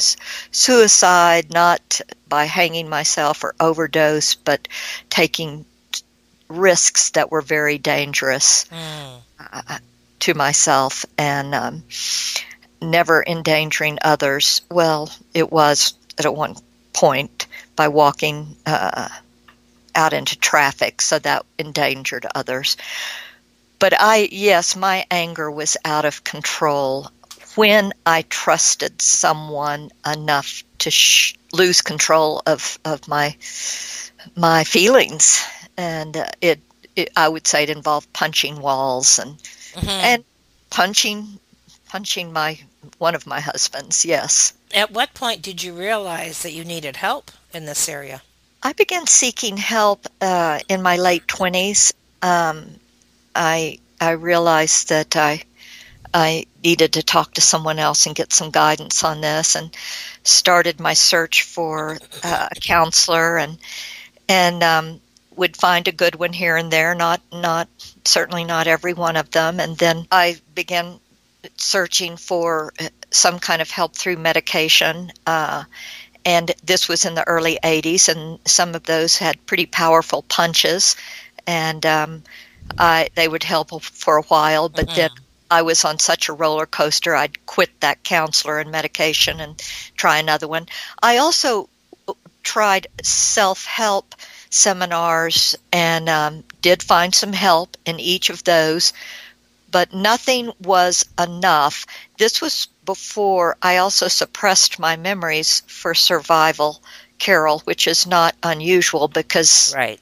suicide, 0.50 1.52
not 1.52 2.00
by 2.28 2.44
hanging 2.44 2.88
myself 2.88 3.42
or 3.42 3.54
overdose, 3.58 4.36
but 4.36 4.68
taking 5.08 5.64
risks 6.50 7.10
that 7.10 7.30
were 7.30 7.40
very 7.40 7.78
dangerous 7.78 8.66
mm. 8.66 9.20
uh, 9.38 9.78
to 10.18 10.34
myself 10.34 11.06
and 11.16 11.54
um, 11.54 11.82
never 12.82 13.24
endangering 13.26 13.98
others. 14.02 14.60
Well, 14.70 15.10
it 15.32 15.50
was 15.50 15.94
at 16.18 16.34
one 16.34 16.56
point 16.92 17.46
by 17.76 17.88
walking 17.88 18.56
uh, 18.66 19.08
out 19.94 20.12
into 20.12 20.38
traffic, 20.38 21.00
so 21.00 21.18
that 21.18 21.46
endangered 21.58 22.26
others. 22.34 22.76
But 23.78 23.94
I, 23.98 24.28
yes, 24.30 24.76
my 24.76 25.06
anger 25.10 25.50
was 25.50 25.76
out 25.84 26.04
of 26.04 26.24
control 26.24 27.10
when 27.54 27.92
I 28.04 28.22
trusted 28.22 29.00
someone 29.00 29.90
enough 30.06 30.62
to 30.80 30.90
sh- 30.90 31.34
lose 31.52 31.80
control 31.80 32.42
of, 32.46 32.78
of 32.84 33.08
my 33.08 33.36
my 34.36 34.64
feelings 34.64 35.42
and 35.80 36.16
uh, 36.16 36.26
it, 36.42 36.60
it, 36.94 37.10
I 37.16 37.28
would 37.28 37.46
say 37.46 37.62
it 37.62 37.70
involved 37.70 38.12
punching 38.12 38.60
walls 38.60 39.18
and 39.18 39.38
mm-hmm. 39.38 39.88
and 39.88 40.24
punching 40.68 41.38
punching 41.88 42.32
my 42.32 42.58
one 42.98 43.14
of 43.14 43.26
my 43.26 43.40
husbands. 43.40 44.04
Yes. 44.04 44.52
At 44.74 44.90
what 44.90 45.14
point 45.14 45.42
did 45.42 45.62
you 45.62 45.72
realize 45.72 46.42
that 46.42 46.52
you 46.52 46.64
needed 46.64 46.96
help 46.96 47.30
in 47.52 47.64
this 47.64 47.88
area? 47.88 48.22
I 48.62 48.74
began 48.74 49.06
seeking 49.06 49.56
help 49.56 50.06
uh, 50.20 50.60
in 50.68 50.82
my 50.82 50.96
late 50.96 51.26
twenties. 51.26 51.92
Um, 52.20 52.66
I 53.34 53.78
I 54.00 54.10
realized 54.10 54.90
that 54.90 55.16
I 55.16 55.42
I 56.12 56.44
needed 56.62 56.92
to 56.92 57.02
talk 57.02 57.34
to 57.34 57.40
someone 57.40 57.78
else 57.78 58.04
and 58.04 58.14
get 58.14 58.32
some 58.34 58.50
guidance 58.50 59.02
on 59.02 59.22
this, 59.22 59.54
and 59.56 59.74
started 60.24 60.78
my 60.78 60.92
search 60.92 61.44
for 61.44 61.96
uh, 62.22 62.48
a 62.54 62.60
counselor 62.60 63.38
and 63.38 63.58
and 64.28 64.62
um, 64.62 65.00
would 65.40 65.56
find 65.56 65.88
a 65.88 65.92
good 65.92 66.16
one 66.16 66.34
here 66.34 66.56
and 66.56 66.70
there, 66.70 66.94
not 66.94 67.22
not 67.32 67.66
certainly 68.04 68.44
not 68.44 68.66
every 68.66 68.92
one 68.92 69.16
of 69.16 69.30
them. 69.30 69.58
And 69.58 69.74
then 69.78 70.06
I 70.12 70.36
began 70.54 71.00
searching 71.56 72.18
for 72.18 72.74
some 73.10 73.38
kind 73.38 73.62
of 73.62 73.70
help 73.70 73.96
through 73.96 74.18
medication. 74.18 75.10
Uh, 75.26 75.64
and 76.26 76.52
this 76.62 76.88
was 76.88 77.06
in 77.06 77.14
the 77.14 77.26
early 77.26 77.58
80s, 77.64 78.10
and 78.10 78.38
some 78.46 78.74
of 78.74 78.82
those 78.84 79.16
had 79.16 79.46
pretty 79.46 79.64
powerful 79.64 80.20
punches, 80.22 80.94
and 81.46 81.86
um, 81.86 82.22
I, 82.78 83.08
they 83.14 83.26
would 83.26 83.42
help 83.42 83.82
for 83.82 84.18
a 84.18 84.22
while, 84.24 84.68
but 84.68 84.88
mm-hmm. 84.88 84.96
then 84.96 85.10
I 85.50 85.62
was 85.62 85.86
on 85.86 85.98
such 85.98 86.28
a 86.28 86.34
roller 86.34 86.66
coaster, 86.66 87.16
I'd 87.16 87.46
quit 87.46 87.70
that 87.80 88.04
counselor 88.04 88.58
and 88.58 88.70
medication 88.70 89.40
and 89.40 89.58
try 89.96 90.18
another 90.18 90.46
one. 90.46 90.66
I 91.02 91.16
also 91.16 91.70
tried 92.42 92.86
self 93.02 93.64
help 93.64 94.14
seminars 94.50 95.56
and 95.72 96.08
um, 96.08 96.44
did 96.60 96.82
find 96.82 97.14
some 97.14 97.32
help 97.32 97.76
in 97.84 97.98
each 98.00 98.30
of 98.30 98.44
those, 98.44 98.92
but 99.70 99.94
nothing 99.94 100.52
was 100.62 101.04
enough. 101.18 101.86
This 102.18 102.40
was 102.40 102.66
before 102.84 103.56
I 103.62 103.76
also 103.76 104.08
suppressed 104.08 104.78
my 104.78 104.96
memories 104.96 105.62
for 105.68 105.94
survival, 105.94 106.82
Carol, 107.18 107.60
which 107.60 107.86
is 107.86 108.06
not 108.06 108.34
unusual 108.42 109.06
because 109.06 109.72
right. 109.76 110.00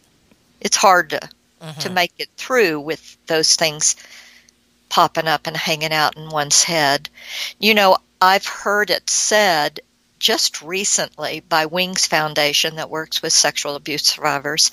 it's 0.61 0.77
hard 0.77 1.11
to, 1.11 1.21
mm-hmm. 1.61 1.81
to 1.81 1.91
make 1.91 2.13
it 2.19 2.31
through 2.37 2.81
with 2.81 3.17
those 3.27 3.57
things 3.57 3.97
popping 4.89 5.29
up 5.29 5.47
and 5.47 5.57
hanging 5.57 5.93
out 5.93 6.17
in 6.17 6.31
one's 6.31 6.63
head. 6.63 7.11
You 7.59 7.75
know, 7.75 7.99
I've 8.23 8.47
heard 8.47 8.89
it 8.89 9.11
said 9.11 9.81
just 10.19 10.63
recently 10.63 11.41
by 11.41 11.67
Wings 11.67 12.07
Foundation 12.07 12.77
that 12.77 12.91
works 12.91 13.23
with 13.23 13.33
sexual 13.33 13.77
abuse 13.77 14.05
survivors 14.05 14.71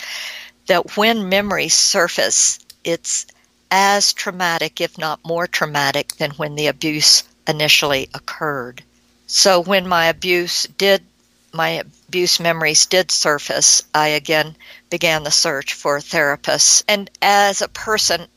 that 0.68 0.98
when 0.98 1.30
memories 1.30 1.74
surface, 1.74 2.60
it's 2.84 3.28
as 3.70 4.14
traumatic, 4.14 4.82
if 4.82 4.98
not 4.98 5.26
more 5.26 5.48
traumatic, 5.48 6.16
than 6.16 6.32
when 6.32 6.56
the 6.56 6.68
abuse 6.68 7.24
initially 7.48 8.10
occurred. 8.14 8.84
So 9.28 9.60
when 9.60 9.88
my 9.88 10.06
abuse 10.08 10.64
did, 10.78 11.04
my 11.52 11.84
abuse 12.08 12.40
memories 12.40 12.86
did 12.86 13.12
surface, 13.12 13.82
I 13.94 14.10
again 14.10 14.56
began 14.90 15.24
the 15.24 15.32
search 15.32 15.74
for 15.74 16.00
therapists. 16.00 16.84
And 16.88 17.10
as 17.22 17.62
a 17.62 17.68
person 17.68 18.28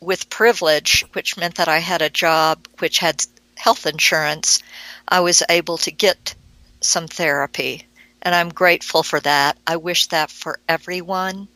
with 0.00 0.30
privilege, 0.30 1.04
which 1.12 1.36
meant 1.36 1.56
that 1.56 1.68
I 1.68 1.78
had 1.78 2.02
a 2.02 2.10
job 2.10 2.66
which 2.78 2.98
had 2.98 3.24
health 3.56 3.86
insurance, 3.86 4.62
I 5.08 5.20
was 5.20 5.42
able 5.48 5.78
to 5.78 5.90
get 5.90 6.34
some 6.86 7.08
therapy. 7.08 7.84
And 8.22 8.34
I'm 8.34 8.48
grateful 8.48 9.02
for 9.02 9.20
that. 9.20 9.56
I 9.66 9.76
wish 9.76 10.06
that 10.06 10.30
for 10.30 10.58
everyone. 10.68 11.48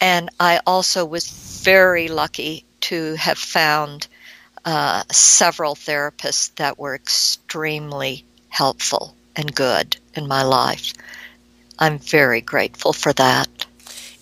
And 0.00 0.30
I 0.40 0.60
also 0.66 1.04
was 1.04 1.28
very 1.62 2.08
lucky 2.08 2.64
to 2.82 3.14
have 3.14 3.38
found 3.38 4.06
uh, 4.64 5.04
several 5.10 5.74
therapists 5.74 6.54
that 6.56 6.78
were 6.78 6.94
extremely 6.94 8.24
helpful 8.48 9.14
and 9.36 9.54
good 9.54 9.96
in 10.14 10.26
my 10.26 10.42
life. 10.42 10.92
I'm 11.78 11.98
very 11.98 12.40
grateful 12.40 12.92
for 12.92 13.12
that. 13.14 13.48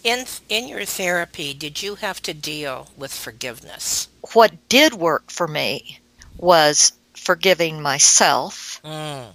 In 0.05 0.27
in 0.49 0.69
your 0.69 0.85
therapy, 0.85 1.55
did 1.55 1.83
you 1.83 1.97
have 1.97 2.23
to 2.23 2.33
deal 2.33 2.89
with 2.97 3.13
forgiveness? 3.13 4.09
What 4.33 4.69
did 4.69 4.95
work 4.95 5.31
for 5.31 5.49
me 5.49 5.99
was 6.37 6.93
forgiving 7.15 7.83
myself 7.83 8.81
mm 8.85 9.35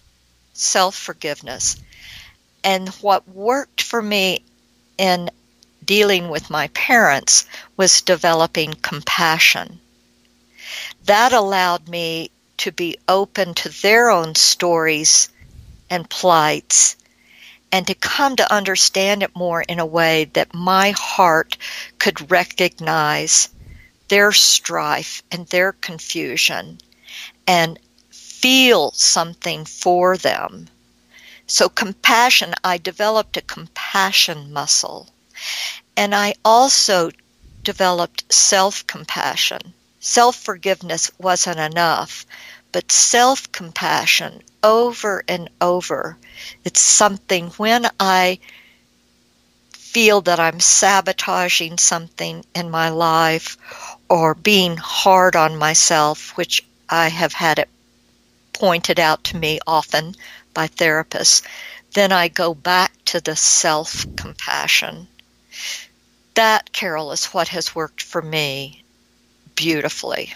self 0.54 0.96
forgiveness. 0.96 1.78
And 2.64 2.90
what 3.02 3.28
worked 3.28 3.82
for 3.82 4.02
me 4.02 4.44
in 4.98 5.30
dealing 5.84 6.30
with 6.30 6.50
my 6.50 6.68
parents 6.70 7.46
was 7.76 8.02
developing 8.02 8.74
compassion. 8.74 9.80
That 11.06 11.34
allowed 11.34 11.90
me 11.90 12.32
to 12.58 12.72
be 12.72 12.98
open 13.10 13.54
to 13.56 13.70
their 13.82 14.10
own 14.10 14.36
stories 14.36 15.30
and 15.90 16.10
plights 16.10 16.96
and 17.72 17.88
to 17.88 17.96
come 17.96 18.36
to 18.36 18.54
understand 18.54 19.24
it 19.24 19.36
more 19.36 19.62
in 19.62 19.80
a 19.80 19.86
way 19.86 20.26
that 20.34 20.54
my 20.54 20.92
heart 20.92 21.58
could 21.98 22.32
recognize 22.32 23.50
their 24.08 24.32
strife 24.32 25.24
and 25.32 25.48
their 25.48 25.72
confusion 25.74 26.78
and 27.48 27.80
feel 28.44 28.92
something 28.92 29.66
for 29.66 30.18
them 30.18 30.70
So, 31.48 31.70
compassion, 31.70 32.54
I 32.64 32.78
developed 32.78 33.38
a 33.38 33.42
compassion 33.42 34.52
muscle. 34.54 35.10
And 35.98 36.14
I 36.16 36.36
also 36.46 37.12
developed 37.64 38.32
self 38.34 38.86
compassion. 38.88 39.74
Self 40.00 40.36
forgiveness 40.36 41.12
wasn't 41.18 41.60
enough, 41.60 42.26
but 42.72 42.92
self 42.92 43.52
compassion 43.52 44.42
over 44.64 45.24
and 45.28 45.50
over. 45.62 46.18
It's 46.66 46.82
something 46.82 47.50
when 47.58 47.90
I 48.00 48.40
feel 49.78 50.22
that 50.22 50.40
I'm 50.40 50.60
sabotaging 50.60 51.78
something 51.78 52.44
in 52.56 52.72
my 52.72 52.90
life 52.90 53.58
or 54.10 54.34
being 54.34 54.78
hard 54.78 55.36
on 55.36 55.58
myself, 55.58 56.36
which 56.38 56.64
I 56.90 57.10
have 57.10 57.34
had 57.34 57.60
it 57.60 57.70
pointed 58.54 59.00
out 59.00 59.24
to 59.26 59.38
me 59.38 59.60
often 59.68 60.16
by 60.54 60.68
therapists, 60.68 61.42
then 61.94 62.12
I 62.12 62.28
go 62.28 62.54
back 62.54 62.94
to 63.06 63.20
the 63.20 63.36
self 63.36 64.06
compassion. 64.16 65.08
That, 66.36 66.72
Carol, 66.72 67.12
is 67.12 67.26
what 67.26 67.50
has 67.50 67.76
worked 67.76 68.02
for 68.02 68.22
me 68.22 68.84
beautifully. 69.56 70.34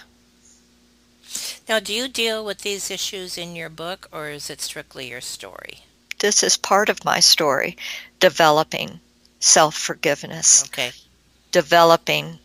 Now, 1.68 1.80
do 1.80 1.94
you 1.94 2.08
deal 2.08 2.46
with 2.46 2.60
these 2.60 2.92
issues 2.92 3.38
in 3.38 3.56
your 3.56 3.70
book 3.70 4.08
or 4.12 4.30
is 4.30 4.50
it 4.50 4.62
strictly 4.62 5.10
your 5.10 5.22
story? 5.22 5.84
This 6.20 6.44
is 6.44 6.58
part 6.58 6.90
of 6.90 7.06
my 7.06 7.20
story 7.20 7.78
developing 8.20 9.00
self 9.40 9.76
forgiveness. 9.76 10.64
Okay. 10.66 10.92
Developing 11.52 12.40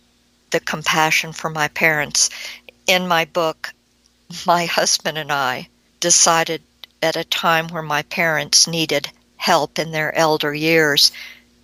the 0.50 0.60
compassion 0.60 1.32
for 1.32 1.50
my 1.50 1.68
parents. 1.68 2.30
In 2.86 3.08
my 3.08 3.24
book, 3.24 3.72
my 4.46 4.66
husband 4.66 5.18
and 5.18 5.32
I 5.32 5.68
decided 6.00 6.62
at 7.02 7.16
a 7.16 7.24
time 7.24 7.68
where 7.68 7.82
my 7.82 8.02
parents 8.02 8.66
needed 8.66 9.10
help 9.36 9.78
in 9.78 9.90
their 9.90 10.14
elder 10.14 10.54
years 10.54 11.10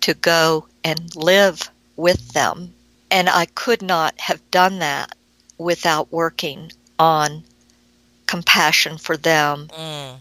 to 0.01 0.13
go 0.13 0.67
and 0.83 1.15
live 1.15 1.69
with 1.95 2.29
them. 2.29 2.73
And 3.11 3.29
I 3.29 3.45
could 3.45 3.81
not 3.81 4.19
have 4.19 4.51
done 4.51 4.79
that 4.79 5.15
without 5.57 6.11
working 6.11 6.71
on 6.97 7.43
compassion 8.27 8.97
for 8.97 9.17
them 9.17 9.69
mm. 9.69 10.17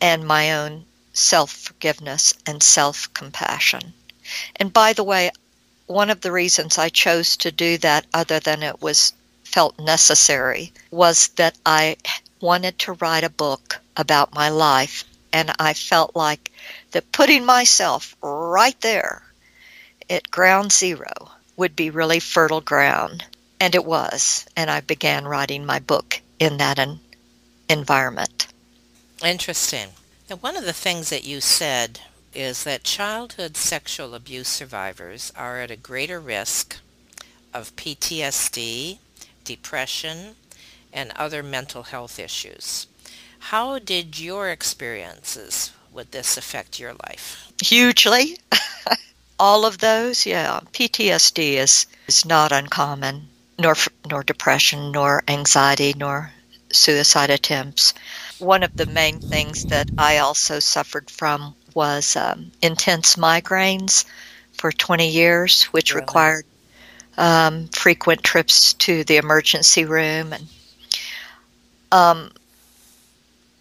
and 0.00 0.26
my 0.26 0.52
own 0.52 0.84
self 1.12 1.50
forgiveness 1.50 2.34
and 2.46 2.62
self 2.62 3.12
compassion. 3.14 3.92
And 4.56 4.72
by 4.72 4.92
the 4.92 5.04
way, 5.04 5.30
one 5.86 6.10
of 6.10 6.20
the 6.20 6.32
reasons 6.32 6.78
I 6.78 6.88
chose 6.88 7.36
to 7.38 7.52
do 7.52 7.78
that, 7.78 8.06
other 8.14 8.40
than 8.40 8.62
it 8.62 8.80
was 8.80 9.12
felt 9.54 9.78
necessary, 9.78 10.72
was 10.90 11.28
that 11.36 11.56
I 11.64 11.96
wanted 12.40 12.76
to 12.76 12.92
write 12.94 13.22
a 13.22 13.30
book 13.30 13.78
about 13.96 14.34
my 14.34 14.48
life. 14.48 15.04
And 15.32 15.52
I 15.60 15.74
felt 15.74 16.16
like 16.16 16.50
that 16.90 17.12
putting 17.12 17.44
myself 17.44 18.16
right 18.20 18.80
there 18.80 19.22
at 20.10 20.28
ground 20.28 20.72
zero 20.72 21.12
would 21.56 21.76
be 21.76 21.88
really 21.88 22.18
fertile 22.18 22.60
ground. 22.60 23.26
And 23.60 23.76
it 23.76 23.84
was. 23.84 24.44
And 24.56 24.68
I 24.72 24.80
began 24.80 25.28
writing 25.28 25.64
my 25.64 25.78
book 25.78 26.20
in 26.40 26.56
that 26.56 26.80
en- 26.80 26.98
environment. 27.68 28.48
Interesting. 29.24 29.90
Now, 30.28 30.36
one 30.36 30.56
of 30.56 30.64
the 30.64 30.72
things 30.72 31.10
that 31.10 31.24
you 31.24 31.40
said 31.40 32.00
is 32.34 32.64
that 32.64 32.82
childhood 32.82 33.56
sexual 33.56 34.16
abuse 34.16 34.48
survivors 34.48 35.32
are 35.36 35.60
at 35.60 35.70
a 35.70 35.76
greater 35.76 36.18
risk 36.18 36.78
of 37.52 37.76
PTSD, 37.76 38.98
depression, 39.44 40.36
and 40.92 41.12
other 41.16 41.42
mental 41.42 41.82
health 41.84 42.18
issues. 42.18 42.86
How 43.50 43.78
did 43.78 44.18
your 44.18 44.48
experiences 44.48 45.72
with 45.92 46.12
this 46.12 46.36
affect 46.36 46.80
your 46.80 46.94
life? 47.08 47.52
Hugely. 47.62 48.38
All 49.38 49.66
of 49.66 49.78
those, 49.78 50.24
yeah. 50.24 50.60
PTSD 50.72 51.54
is, 51.54 51.86
is 52.06 52.24
not 52.24 52.52
uncommon, 52.52 53.28
nor, 53.58 53.74
nor 54.08 54.22
depression, 54.22 54.92
nor 54.92 55.22
anxiety, 55.28 55.92
nor 55.96 56.32
suicide 56.72 57.30
attempts. 57.30 57.92
One 58.38 58.62
of 58.62 58.76
the 58.76 58.86
main 58.86 59.20
things 59.20 59.64
that 59.66 59.90
I 59.98 60.18
also 60.18 60.60
suffered 60.60 61.10
from 61.10 61.54
was 61.74 62.16
um, 62.16 62.52
intense 62.62 63.16
migraines 63.16 64.04
for 64.52 64.72
20 64.72 65.08
years, 65.08 65.64
which 65.64 65.92
really? 65.92 66.02
required 66.02 66.46
um, 67.16 67.68
frequent 67.68 68.22
trips 68.22 68.74
to 68.74 69.04
the 69.04 69.16
emergency 69.16 69.84
room, 69.84 70.32
and 70.32 70.46
um, 71.92 72.30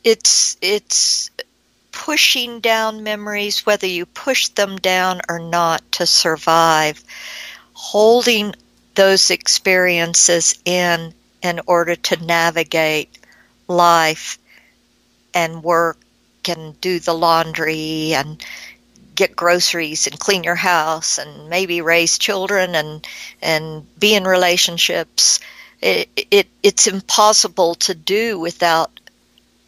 it's 0.04 0.58
it's 0.62 1.32
pushing 1.92 2.60
down 2.60 3.04
memories, 3.04 3.66
whether 3.66 3.88
you 3.88 4.06
push 4.06 4.50
them 4.50 4.78
down 4.78 5.22
or 5.30 5.40
not, 5.40 5.82
to 5.94 6.06
survive. 6.06 7.04
Holding 7.74 8.54
those 8.96 9.32
experiences 9.32 10.60
in 10.66 11.14
in 11.42 11.60
order 11.68 11.96
to 11.96 12.26
navigate 12.26 13.18
life 13.68 14.40
and 15.34 15.64
work 15.64 15.98
and 16.48 16.80
do 16.82 17.00
the 17.00 17.14
laundry 17.14 18.14
and 18.14 18.44
get 19.16 19.36
groceries 19.36 20.08
and 20.08 20.20
clean 20.20 20.44
your 20.44 20.56
house 20.56 21.18
and 21.18 21.50
maybe 21.50 21.82
raise 21.82 22.18
children 22.18 22.76
and 22.76 23.08
and 23.42 23.86
be 24.00 24.16
in 24.16 24.24
relationships 24.24 25.40
it, 25.84 26.10
it 26.32 26.48
it's 26.64 26.88
impossible 26.88 27.76
to 27.76 27.94
do 27.94 28.40
without 28.40 29.00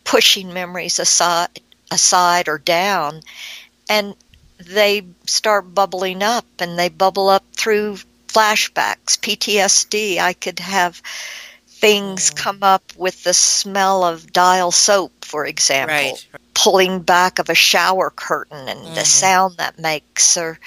pushing 0.06 0.54
memories 0.54 1.00
aside 1.00 1.50
aside 1.92 2.48
or 2.48 2.58
down. 2.58 3.22
And 3.90 4.16
they 4.58 5.06
start 5.26 5.76
bubbling 5.76 6.24
up 6.24 6.46
and 6.60 6.80
they 6.80 6.90
bubble 6.90 7.28
up 7.30 7.44
through 7.52 7.98
flashbacks 8.28 9.18
PTSD 9.20 10.18
I 10.18 10.34
could 10.34 10.60
have 10.60 11.02
things 11.88 12.32
come 12.32 12.60
up 12.63 12.84
with 12.98 13.24
the 13.24 13.34
smell 13.34 14.04
of 14.04 14.32
dial 14.32 14.71
soap 14.71 15.13
for 15.24 15.45
example. 15.45 15.95
Right 15.95 16.28
pulling 16.56 17.02
back 17.02 17.38
of 17.38 17.50
a 17.50 17.54
shower 17.54 18.10
curtain 18.10 18.67
and 18.67 18.80
mm. 18.80 18.95
the 18.95 19.06
sound 19.06 19.58
that 19.58 19.78
makes 19.78 20.36
or 20.38 20.58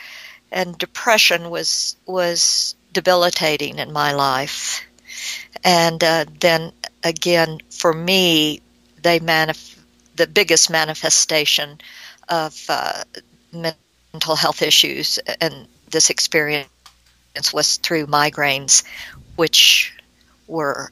and 0.52 0.78
depression 0.78 1.50
was 1.50 1.96
was 2.06 2.76
debilitating 2.92 3.78
in 3.78 3.92
my 3.92 4.12
life. 4.12 4.86
And 5.64 6.02
uh, 6.04 6.26
then 6.38 6.72
again 7.02 7.58
for 7.70 7.92
me 7.92 8.60
they 9.02 9.18
manif- 9.18 9.78
the 10.14 10.26
biggest 10.26 10.70
manifestation 10.70 11.78
of 12.28 12.54
uh, 12.68 13.02
mental 13.52 14.36
health 14.36 14.62
issues 14.62 15.18
and 15.40 15.66
this 15.90 16.10
experience 16.10 16.68
was 17.52 17.78
through 17.78 18.06
migraines 18.06 18.84
which 19.36 19.96
were 20.46 20.90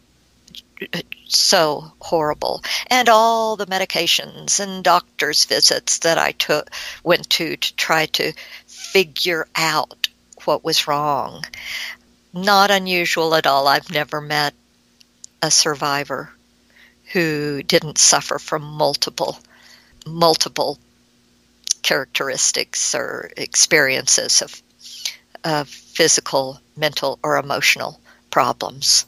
so 1.27 1.93
horrible. 2.01 2.63
And 2.89 3.09
all 3.09 3.57
the 3.57 3.67
medications 3.67 4.61
and 4.61 4.85
doctor's 4.85 5.45
visits 5.45 5.99
that 5.99 6.19
I 6.19 6.33
took 6.33 6.71
went 7.03 7.29
to 7.31 7.57
to 7.57 7.77
try 7.77 8.07
to 8.07 8.33
figure 8.67 9.47
out 9.55 10.09
what 10.45 10.65
was 10.65 10.87
wrong. 10.87 11.45
Not 12.33 12.71
unusual 12.71 13.35
at 13.35 13.47
all. 13.47 13.67
I've 13.67 13.91
never 13.91 14.21
met 14.21 14.55
a 15.43 15.51
survivor 15.51 16.31
who 17.13 17.63
didn't 17.63 17.99
suffer 17.99 18.39
from 18.39 18.63
multiple 18.63 19.39
multiple 20.07 20.79
characteristics 21.83 22.95
or 22.95 23.31
experiences 23.37 24.43
of, 24.43 24.63
of 25.45 25.69
physical, 25.69 26.61
mental, 26.77 27.19
or 27.23 27.37
emotional 27.37 28.01
problems. 28.31 29.07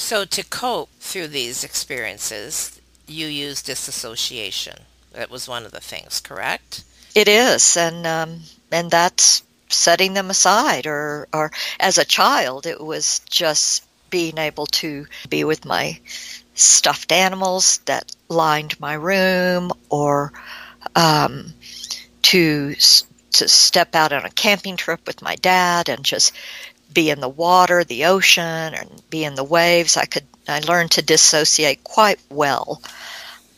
So, 0.00 0.24
to 0.24 0.42
cope 0.42 0.88
through 0.98 1.28
these 1.28 1.62
experiences, 1.62 2.80
you 3.06 3.26
use 3.26 3.62
disassociation. 3.62 4.78
That 5.12 5.30
was 5.30 5.46
one 5.46 5.66
of 5.66 5.72
the 5.72 5.80
things, 5.80 6.20
correct? 6.20 6.82
It 7.14 7.28
is, 7.28 7.76
and 7.76 8.06
um, 8.06 8.40
and 8.72 8.90
that's 8.90 9.42
setting 9.68 10.14
them 10.14 10.30
aside. 10.30 10.86
Or, 10.86 11.28
or 11.34 11.52
as 11.78 11.98
a 11.98 12.06
child, 12.06 12.66
it 12.66 12.80
was 12.80 13.20
just 13.28 13.84
being 14.08 14.38
able 14.38 14.66
to 14.66 15.06
be 15.28 15.44
with 15.44 15.66
my 15.66 16.00
stuffed 16.54 17.12
animals 17.12 17.78
that 17.84 18.10
lined 18.30 18.80
my 18.80 18.94
room, 18.94 19.70
or 19.90 20.32
um, 20.96 21.52
to 22.22 22.74
to 23.32 23.48
step 23.48 23.94
out 23.94 24.12
on 24.12 24.24
a 24.24 24.30
camping 24.30 24.76
trip 24.76 25.06
with 25.06 25.22
my 25.22 25.36
dad 25.36 25.88
and 25.88 26.04
just 26.04 26.32
be 26.92 27.10
in 27.10 27.20
the 27.20 27.28
water, 27.28 27.84
the 27.84 28.06
ocean, 28.06 28.74
and 28.74 29.02
be 29.10 29.24
in 29.24 29.34
the 29.34 29.44
waves. 29.44 29.96
I 29.96 30.04
could 30.04 30.24
I 30.48 30.60
learned 30.60 30.92
to 30.92 31.02
dissociate 31.02 31.84
quite 31.84 32.18
well. 32.30 32.82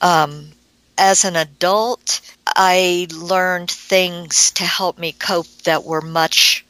Um, 0.01 0.51
as 0.99 1.25
an 1.25 1.37
adult, 1.37 2.21
I 2.47 3.07
learned 3.13 3.71
things 3.71 4.51
to 4.53 4.65
help 4.65 4.99
me 4.99 5.13
cope 5.13 5.49
that 5.65 5.85
were 5.85 6.03
much 6.03 6.65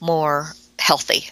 more 0.00 0.54
healthy. 0.78 1.30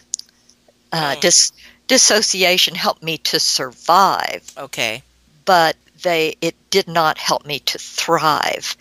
Uh, 0.92 1.14
dis- 1.20 1.52
dissociation 1.86 2.74
helped 2.74 3.02
me 3.02 3.18
to 3.18 3.38
survive. 3.38 4.52
Okay. 4.56 5.02
But 5.44 5.76
they 6.02 6.36
it 6.40 6.56
did 6.70 6.88
not 6.88 7.18
help 7.18 7.46
me 7.46 7.60
to 7.60 7.78
thrive. 7.78 8.76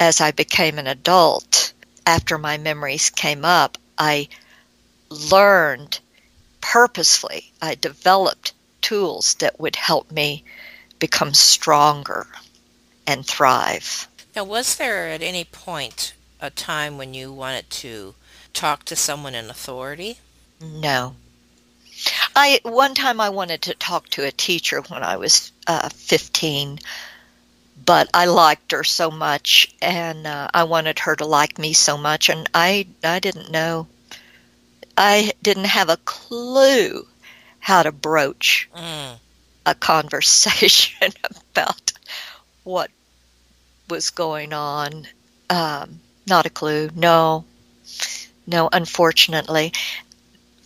as 0.00 0.20
I 0.20 0.32
became 0.32 0.78
an 0.78 0.86
adult, 0.88 1.72
after 2.06 2.36
my 2.36 2.58
memories 2.58 3.10
came 3.10 3.44
up, 3.44 3.78
I 3.96 4.28
learned 5.14 6.00
purposefully, 6.60 7.52
I 7.60 7.74
developed 7.74 8.52
tools 8.80 9.34
that 9.34 9.60
would 9.60 9.76
help 9.76 10.10
me 10.10 10.44
become 10.98 11.34
stronger 11.34 12.26
and 13.06 13.26
thrive. 13.26 14.08
Now, 14.34 14.44
was 14.44 14.76
there 14.76 15.08
at 15.10 15.22
any 15.22 15.44
point 15.44 16.14
a 16.40 16.50
time 16.50 16.98
when 16.98 17.14
you 17.14 17.32
wanted 17.32 17.70
to 17.70 18.14
talk 18.52 18.84
to 18.86 18.96
someone 18.96 19.34
in 19.34 19.50
authority? 19.50 20.18
No. 20.60 21.14
I 22.34 22.60
one 22.64 22.94
time 22.94 23.20
I 23.20 23.28
wanted 23.28 23.62
to 23.62 23.74
talk 23.74 24.08
to 24.10 24.26
a 24.26 24.32
teacher 24.32 24.80
when 24.80 25.02
I 25.02 25.16
was 25.16 25.52
uh, 25.66 25.88
15, 25.88 26.80
but 27.84 28.08
I 28.12 28.26
liked 28.26 28.72
her 28.72 28.82
so 28.84 29.10
much, 29.10 29.72
and 29.80 30.26
uh, 30.26 30.48
I 30.52 30.64
wanted 30.64 30.98
her 31.00 31.14
to 31.16 31.26
like 31.26 31.58
me 31.58 31.72
so 31.72 31.96
much, 31.96 32.28
and 32.28 32.48
I 32.52 32.86
I 33.02 33.20
didn't 33.20 33.50
know. 33.50 33.86
I 34.96 35.32
didn't 35.42 35.66
have 35.66 35.88
a 35.88 35.96
clue 35.98 37.06
how 37.60 37.82
to 37.82 37.92
broach 37.92 38.68
mm. 38.76 39.18
a 39.66 39.74
conversation 39.74 41.12
about 41.52 41.92
what 42.62 42.90
was 43.88 44.10
going 44.10 44.52
on. 44.52 45.06
Um, 45.50 46.00
not 46.26 46.46
a 46.46 46.50
clue. 46.50 46.90
No, 46.94 47.44
no, 48.46 48.68
unfortunately. 48.72 49.72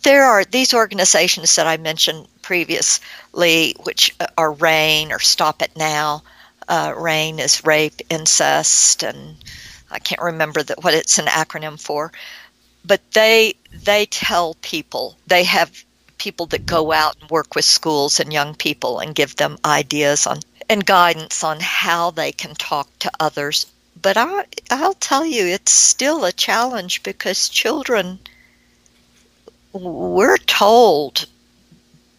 There 0.03 0.23
are 0.23 0.45
these 0.45 0.73
organizations 0.73 1.55
that 1.55 1.67
I 1.67 1.77
mentioned 1.77 2.27
previously, 2.41 3.75
which 3.83 4.15
are 4.37 4.51
RAINN 4.51 5.11
or 5.11 5.19
Stop 5.19 5.61
It 5.61 5.75
Now. 5.75 6.23
Uh, 6.67 6.93
RAINN 6.95 7.39
is 7.39 7.65
rape, 7.65 8.01
incest, 8.09 9.03
and 9.03 9.35
I 9.91 9.99
can't 9.99 10.21
remember 10.21 10.63
that 10.63 10.83
what 10.83 10.93
it's 10.93 11.17
an 11.17 11.25
acronym 11.25 11.79
for. 11.79 12.11
But 12.89 13.11
they 13.11 13.53
they 13.71 14.07
tell 14.07 14.55
people 14.55 15.15
they 15.27 15.43
have 15.43 15.85
people 16.17 16.47
that 16.47 16.65
go 16.65 16.91
out 16.91 17.15
and 17.21 17.29
work 17.29 17.53
with 17.53 17.65
schools 17.65 18.19
and 18.19 18.33
young 18.33 18.55
people 18.55 18.99
and 18.99 19.13
give 19.13 19.35
them 19.35 19.59
ideas 19.63 20.25
on 20.25 20.39
and 20.67 20.83
guidance 20.83 21.43
on 21.43 21.59
how 21.59 22.09
they 22.09 22.31
can 22.31 22.55
talk 22.55 22.87
to 22.99 23.11
others. 23.19 23.67
But 24.01 24.17
I, 24.17 24.45
I'll 24.71 24.95
tell 24.95 25.23
you, 25.23 25.45
it's 25.45 25.71
still 25.71 26.25
a 26.25 26.31
challenge 26.31 27.03
because 27.03 27.47
children, 27.49 28.17
we're 29.71 30.37
told 30.37 31.27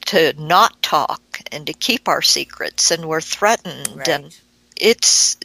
to 0.07 0.35
not 0.39 0.81
talk 0.83 1.41
and 1.51 1.67
to 1.67 1.73
keep 1.73 2.07
our 2.07 2.23
secrets, 2.23 2.93
and 2.93 3.07
we're 3.07 3.21
threatened, 3.21 3.97
right. 3.97 4.09
and 4.09 4.41
it's 4.77 5.37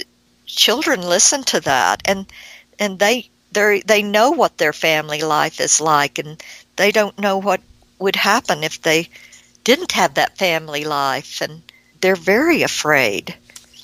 children 0.46 1.02
listen 1.02 1.44
to 1.46 1.62
that, 1.62 2.02
and 2.06 2.28
and 2.78 3.00
they 3.00 3.30
they 3.56 3.82
they 3.82 4.04
know 4.04 4.32
what 4.32 4.58
their 4.58 4.74
family 4.74 5.22
life 5.22 5.60
is 5.60 5.82
like, 5.82 6.20
and 6.20 6.42
they 6.76 6.92
don't 6.92 7.18
know 7.18 7.38
what 7.40 7.62
would 7.98 8.16
happen 8.16 8.64
if 8.64 8.82
they 8.82 9.10
didn't 9.64 9.94
have 9.94 10.14
that 10.14 10.38
family 10.38 10.84
life, 10.84 11.42
and 11.42 11.64
they're 12.02 12.16
very 12.16 12.62
afraid. 12.62 13.36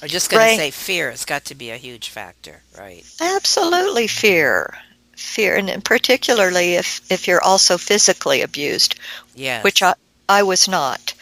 I'm 0.01 0.10
just 0.10 0.29
going 0.29 0.57
to 0.57 0.57
say 0.57 0.71
fear 0.71 1.12
has 1.12 1.25
got 1.25 1.45
to 1.45 1.55
be 1.55 1.69
a 1.69 1.77
huge 1.77 2.10
factor, 2.10 2.62
right? 2.77 3.03
Absolutely, 3.21 4.07
fear, 4.07 4.73
fear, 5.15 5.55
and 5.55 5.84
particularly 5.84 6.75
if 6.75 7.01
if 7.12 7.27
you're 7.27 7.43
also 7.43 7.77
physically 7.77 8.41
abused, 8.41 8.95
yes. 9.36 9.63
which 9.63 9.81
I 9.81 9.95
I 10.27 10.43
was 10.43 10.67
not, 10.67 11.13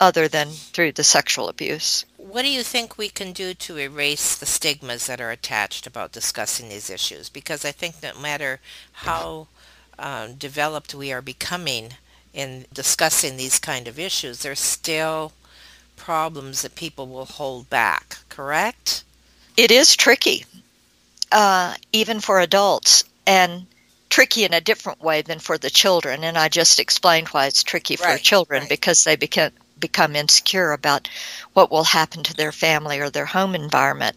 other 0.00 0.28
than 0.28 0.50
through 0.50 0.92
the 0.92 1.04
sexual 1.04 1.48
abuse. 1.48 2.04
What 2.30 2.42
do 2.42 2.48
you 2.48 2.62
think 2.62 2.96
we 2.96 3.08
can 3.08 3.32
do 3.32 3.54
to 3.54 3.76
erase 3.76 4.36
the 4.36 4.46
stigmas 4.46 5.08
that 5.08 5.20
are 5.20 5.32
attached 5.32 5.84
about 5.84 6.12
discussing 6.12 6.68
these 6.68 6.88
issues? 6.88 7.28
Because 7.28 7.64
I 7.64 7.72
think 7.72 7.96
no 8.00 8.16
matter 8.20 8.60
how 8.92 9.48
um, 9.98 10.34
developed 10.34 10.94
we 10.94 11.12
are 11.12 11.22
becoming 11.22 11.94
in 12.32 12.66
discussing 12.72 13.36
these 13.36 13.58
kind 13.58 13.88
of 13.88 13.98
issues, 13.98 14.42
there's 14.42 14.60
still 14.60 15.32
problems 15.96 16.62
that 16.62 16.76
people 16.76 17.08
will 17.08 17.24
hold 17.24 17.68
back, 17.68 18.18
correct? 18.28 19.02
It 19.56 19.72
is 19.72 19.96
tricky, 19.96 20.44
uh, 21.32 21.74
even 21.92 22.20
for 22.20 22.38
adults, 22.38 23.02
and 23.26 23.66
tricky 24.08 24.44
in 24.44 24.54
a 24.54 24.60
different 24.60 25.02
way 25.02 25.22
than 25.22 25.40
for 25.40 25.58
the 25.58 25.68
children. 25.68 26.22
And 26.22 26.38
I 26.38 26.48
just 26.48 26.78
explained 26.78 27.28
why 27.28 27.46
it's 27.46 27.64
tricky 27.64 27.96
for 27.96 28.04
right, 28.04 28.22
children 28.22 28.60
right. 28.60 28.68
because 28.68 29.02
they 29.02 29.16
become 29.16 29.50
become 29.80 30.14
insecure 30.14 30.72
about 30.72 31.08
what 31.54 31.70
will 31.70 31.84
happen 31.84 32.22
to 32.22 32.34
their 32.34 32.52
family 32.52 33.00
or 33.00 33.10
their 33.10 33.26
home 33.26 33.54
environment. 33.54 34.16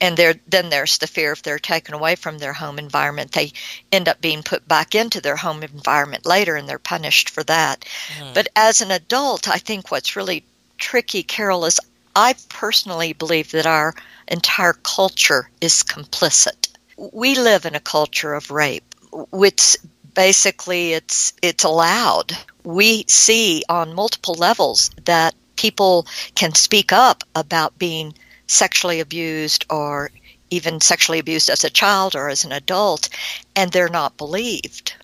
And 0.00 0.16
there 0.16 0.34
then 0.48 0.68
there's 0.70 0.98
the 0.98 1.06
fear 1.06 1.32
if 1.32 1.42
they're 1.42 1.60
taken 1.60 1.94
away 1.94 2.16
from 2.16 2.38
their 2.38 2.52
home 2.52 2.78
environment. 2.78 3.32
They 3.32 3.52
end 3.92 4.08
up 4.08 4.20
being 4.20 4.42
put 4.42 4.66
back 4.66 4.94
into 4.94 5.20
their 5.20 5.36
home 5.36 5.62
environment 5.62 6.26
later 6.26 6.56
and 6.56 6.68
they're 6.68 6.78
punished 6.78 7.30
for 7.30 7.44
that. 7.44 7.84
Mm. 8.18 8.34
but 8.34 8.48
as 8.56 8.80
an 8.80 8.90
adult 8.90 9.48
i 9.48 9.58
think 9.58 9.90
what's 9.90 10.16
really 10.16 10.44
tricky 10.78 11.22
carol 11.22 11.64
is 11.64 11.78
i 12.16 12.34
personally 12.48 13.12
believe 13.12 13.50
that 13.52 13.66
our 13.66 13.94
entire 14.28 14.72
culture 14.72 15.50
is 15.60 15.82
complicit. 15.82 16.68
We 16.96 17.34
live 17.36 17.64
in 17.64 17.74
a 17.74 17.80
culture 17.80 18.34
of 18.34 18.50
rape 18.50 18.92
which 19.30 19.76
basically 20.14 20.92
it's 20.92 21.32
it's 21.42 21.64
allowed 21.64 22.36
we 22.64 23.04
see 23.08 23.62
on 23.68 23.94
multiple 23.94 24.34
levels 24.34 24.90
that 25.04 25.34
people 25.56 26.06
can 26.34 26.54
speak 26.54 26.92
up 26.92 27.24
about 27.34 27.78
being 27.78 28.14
sexually 28.46 29.00
abused 29.00 29.64
or 29.70 30.10
even 30.50 30.80
sexually 30.80 31.18
abused 31.18 31.48
as 31.48 31.64
a 31.64 31.70
child 31.70 32.14
or 32.14 32.28
as 32.28 32.44
an 32.44 32.52
adult, 32.52 33.08
and 33.56 33.72
they're 33.72 33.88
not 33.88 34.18
believed 34.18 34.94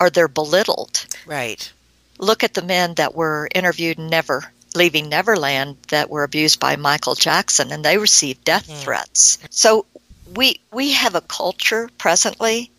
or 0.00 0.08
they're 0.08 0.28
belittled. 0.28 1.06
Right. 1.26 1.70
Look 2.18 2.42
at 2.42 2.54
the 2.54 2.62
men 2.62 2.94
that 2.94 3.14
were 3.14 3.48
interviewed 3.54 3.98
in 3.98 4.08
Never 4.08 4.50
Leaving 4.74 5.08
Neverland 5.08 5.76
that 5.88 6.10
were 6.10 6.24
abused 6.24 6.58
by 6.58 6.76
Michael 6.76 7.14
Jackson, 7.14 7.70
and 7.70 7.84
they 7.84 7.98
received 7.98 8.44
death 8.44 8.68
mm. 8.68 8.76
threats. 8.76 9.38
So 9.50 9.86
we 10.34 10.60
we 10.72 10.92
have 10.92 11.14
a 11.14 11.20
culture 11.20 11.88
presently, 11.98 12.70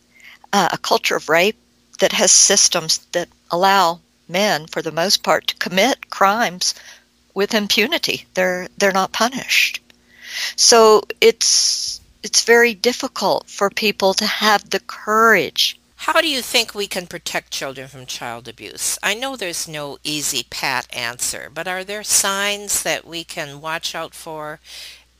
uh, 0.51 0.69
a 0.73 0.77
culture 0.77 1.15
of 1.15 1.29
rape 1.29 1.57
that 1.99 2.11
has 2.11 2.31
systems 2.31 2.99
that 3.13 3.29
allow 3.51 3.99
men, 4.27 4.67
for 4.67 4.81
the 4.81 4.91
most 4.91 5.23
part, 5.23 5.47
to 5.47 5.55
commit 5.55 6.09
crimes 6.09 6.75
with 7.33 7.53
impunity. 7.53 8.25
They're 8.33 8.67
they're 8.77 8.91
not 8.91 9.11
punished. 9.11 9.81
So 10.55 11.03
it's 11.21 12.01
it's 12.23 12.43
very 12.43 12.73
difficult 12.73 13.47
for 13.47 13.69
people 13.69 14.13
to 14.15 14.25
have 14.25 14.69
the 14.69 14.79
courage. 14.79 15.79
How 15.97 16.21
do 16.21 16.29
you 16.29 16.41
think 16.41 16.75
we 16.75 16.87
can 16.87 17.07
protect 17.07 17.51
children 17.51 17.87
from 17.87 18.05
child 18.05 18.47
abuse? 18.47 18.99
I 19.01 19.13
know 19.13 19.35
there's 19.35 19.67
no 19.67 19.97
easy 20.03 20.45
pat 20.49 20.87
answer, 20.93 21.49
but 21.53 21.67
are 21.67 21.83
there 21.83 22.03
signs 22.03 22.83
that 22.83 23.05
we 23.05 23.23
can 23.23 23.61
watch 23.61 23.95
out 23.95 24.13
for 24.13 24.59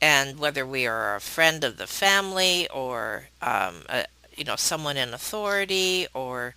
and 0.00 0.38
whether 0.38 0.66
we 0.66 0.86
are 0.86 1.16
a 1.16 1.20
friend 1.20 1.64
of 1.64 1.78
the 1.78 1.86
family 1.86 2.68
or 2.68 3.28
um, 3.40 3.82
a, 3.88 4.04
you 4.36 4.44
know 4.44 4.56
someone 4.56 4.96
in 4.96 5.14
authority 5.14 6.06
or 6.12 6.54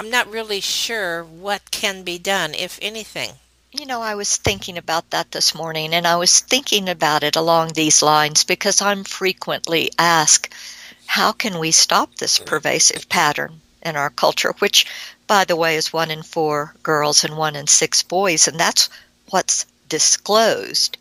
I'm 0.00 0.08
not 0.08 0.32
really 0.32 0.60
sure 0.60 1.24
what 1.24 1.70
can 1.70 2.04
be 2.04 2.16
done 2.16 2.54
if 2.54 2.78
anything. 2.80 3.32
You 3.70 3.84
know, 3.84 4.00
I 4.00 4.14
was 4.14 4.38
thinking 4.38 4.78
about 4.78 5.10
that 5.10 5.30
this 5.30 5.54
morning, 5.54 5.92
and 5.92 6.06
I 6.06 6.16
was 6.16 6.40
thinking 6.40 6.88
about 6.88 7.22
it 7.22 7.36
along 7.36 7.74
these 7.74 8.00
lines 8.00 8.42
because 8.44 8.80
I'm 8.80 9.04
frequently 9.04 9.90
asked, 9.98 10.54
how 11.04 11.32
can 11.32 11.58
we 11.58 11.70
stop 11.70 12.14
this 12.14 12.38
pervasive 12.38 13.10
pattern 13.10 13.60
in 13.82 13.94
our 13.94 14.08
culture, 14.08 14.54
which, 14.60 14.86
by 15.26 15.44
the 15.44 15.54
way, 15.54 15.76
is 15.76 15.92
one 15.92 16.10
in 16.10 16.22
four 16.22 16.74
girls 16.82 17.22
and 17.22 17.36
one 17.36 17.54
in 17.54 17.66
six 17.66 18.02
boys, 18.02 18.48
and 18.48 18.58
that's 18.58 18.88
what's 19.28 19.66
disclosed. 19.90 20.96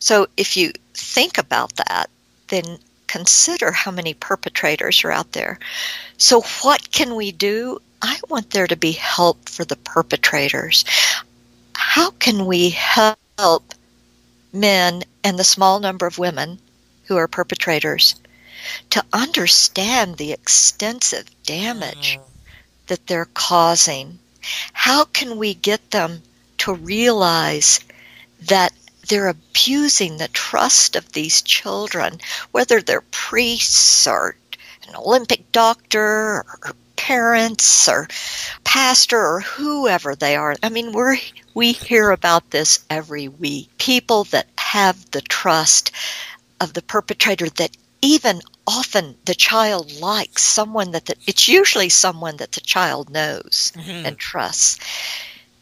So 0.00 0.26
if 0.36 0.56
you 0.56 0.72
think 0.94 1.38
about 1.38 1.76
that, 1.76 2.10
then 2.48 2.80
consider 3.06 3.70
how 3.70 3.92
many 3.92 4.14
perpetrators 4.14 5.04
are 5.04 5.12
out 5.12 5.30
there. 5.30 5.60
So, 6.18 6.40
what 6.62 6.90
can 6.90 7.14
we 7.14 7.30
do? 7.30 7.78
I 8.02 8.18
want 8.28 8.50
there 8.50 8.66
to 8.66 8.76
be 8.76 8.92
help 8.92 9.48
for 9.48 9.64
the 9.64 9.76
perpetrators 9.76 10.84
how 11.94 12.10
can 12.12 12.46
we 12.46 12.70
help 12.70 13.74
men 14.50 15.02
and 15.22 15.38
the 15.38 15.44
small 15.44 15.78
number 15.78 16.06
of 16.06 16.16
women 16.16 16.58
who 17.04 17.18
are 17.18 17.28
perpetrators 17.28 18.14
to 18.88 19.04
understand 19.12 20.16
the 20.16 20.32
extensive 20.32 21.26
damage 21.44 22.16
mm. 22.16 22.22
that 22.86 23.06
they're 23.06 23.28
causing? 23.34 24.18
How 24.72 25.04
can 25.04 25.36
we 25.36 25.52
get 25.52 25.90
them 25.90 26.22
to 26.58 26.72
realize 26.72 27.80
that 28.42 28.72
they're 29.08 29.28
abusing 29.28 30.16
the 30.16 30.28
trust 30.28 30.96
of 30.96 31.12
these 31.12 31.42
children, 31.42 32.20
whether 32.52 32.80
they're 32.80 33.02
priests 33.02 34.06
or 34.06 34.34
an 34.88 34.96
Olympic 34.96 35.52
doctor 35.52 36.00
or 36.38 36.74
parents 37.02 37.88
or 37.88 38.06
pastor 38.62 39.18
or 39.18 39.40
whoever 39.40 40.14
they 40.14 40.36
are. 40.36 40.54
I 40.62 40.68
mean, 40.68 40.92
we 40.92 41.20
we 41.52 41.72
hear 41.72 42.10
about 42.10 42.50
this 42.50 42.84
every 42.88 43.26
week. 43.26 43.76
People 43.76 44.22
that 44.24 44.46
have 44.56 45.10
the 45.10 45.20
trust 45.20 45.90
of 46.60 46.72
the 46.72 46.82
perpetrator 46.82 47.48
that 47.48 47.76
even 48.02 48.40
often 48.68 49.16
the 49.24 49.34
child 49.34 50.00
likes 50.00 50.44
someone 50.44 50.92
that 50.92 51.06
the, 51.06 51.16
it's 51.26 51.48
usually 51.48 51.88
someone 51.88 52.36
that 52.36 52.52
the 52.52 52.60
child 52.60 53.10
knows 53.10 53.72
mm-hmm. 53.74 54.06
and 54.06 54.16
trusts 54.16 54.78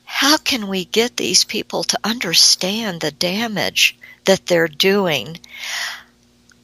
how 0.05 0.37
can 0.37 0.69
we 0.69 0.85
get 0.85 1.17
these 1.17 1.45
people 1.45 1.83
to 1.85 1.99
understand 2.05 3.01
the 3.01 3.11
damage 3.11 3.97
that 4.27 4.45
they're 4.47 4.69
doing 4.69 5.39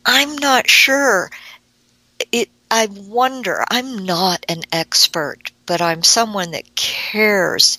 i'm 0.04 0.36
not 0.36 0.68
sure 0.68 1.30
i 2.70 2.86
wonder 2.86 3.64
i'm 3.70 4.04
not 4.04 4.44
an 4.48 4.62
expert 4.72 5.50
but 5.66 5.80
i'm 5.80 6.02
someone 6.02 6.50
that 6.52 6.74
cares 6.74 7.78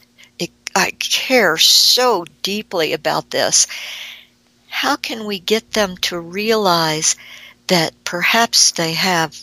i 0.75 0.91
care 0.99 1.57
so 1.57 2.23
deeply 2.43 2.93
about 2.93 3.31
this 3.31 3.65
how 4.67 4.95
can 4.95 5.25
we 5.25 5.39
get 5.39 5.71
them 5.71 5.97
to 5.97 6.19
realize 6.19 7.15
that 7.67 7.91
perhaps 8.03 8.71
they 8.71 8.93
have 8.93 9.35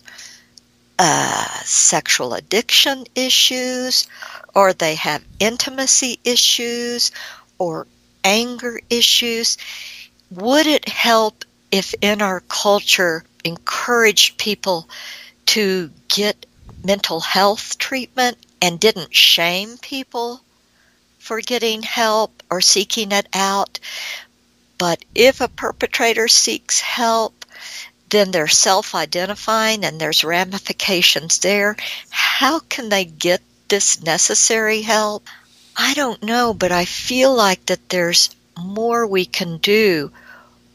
uh, 0.99 1.49
sexual 1.65 2.35
addiction 2.35 3.05
issues, 3.15 4.07
or 4.55 4.73
they 4.73 4.95
have 4.95 5.25
intimacy 5.41 6.19
issues, 6.25 7.11
or 7.59 7.87
anger 8.23 8.81
issues. 8.91 9.59
Would 10.31 10.67
it 10.67 10.89
help 10.89 11.45
if 11.71 11.95
in 12.01 12.23
our 12.23 12.41
culture 12.41 13.25
encouraged 13.45 14.39
people 14.39 14.89
to 15.47 15.91
get 16.09 16.47
mental 16.85 17.21
health 17.21 17.79
treatment 17.79 18.39
and 18.61 18.81
didn't 18.81 19.15
shame 19.15 19.77
people 19.79 20.41
for 21.19 21.41
getting 21.41 21.83
help 21.83 22.43
or 22.51 22.61
seeking 22.61 23.13
it 23.13 23.27
out? 23.33 23.79
But 24.79 25.05
if 25.15 25.41
a 25.41 25.49
perpetrator 25.49 26.29
seeks 26.29 26.81
help, 26.81 27.45
then 28.11 28.31
they're 28.31 28.49
self 28.49 28.95
identifying 28.95 29.85
and 29.85 30.01
there's 30.01 30.25
ramifications 30.25 31.39
there. 31.39 31.77
How 32.11 32.59
can 32.61 32.89
they 32.89 33.05
get 33.05 33.43
this 33.69 34.03
necessary 34.03 34.83
help? 34.83 35.27
I 35.77 35.95
don't 35.95 36.23
know, 36.23 36.55
but 36.55 36.71
I 36.71 36.85
feel 36.85 37.35
like 37.35 37.67
that 37.67 37.89
there's 37.89 38.31
more 38.57 39.07
we 39.07 39.25
can 39.25 39.59
do 39.59 40.13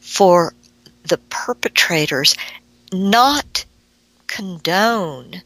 for 0.00 0.52
the 1.04 1.18
perpetrators, 1.30 2.36
not 2.92 3.64
condone 4.30 5.42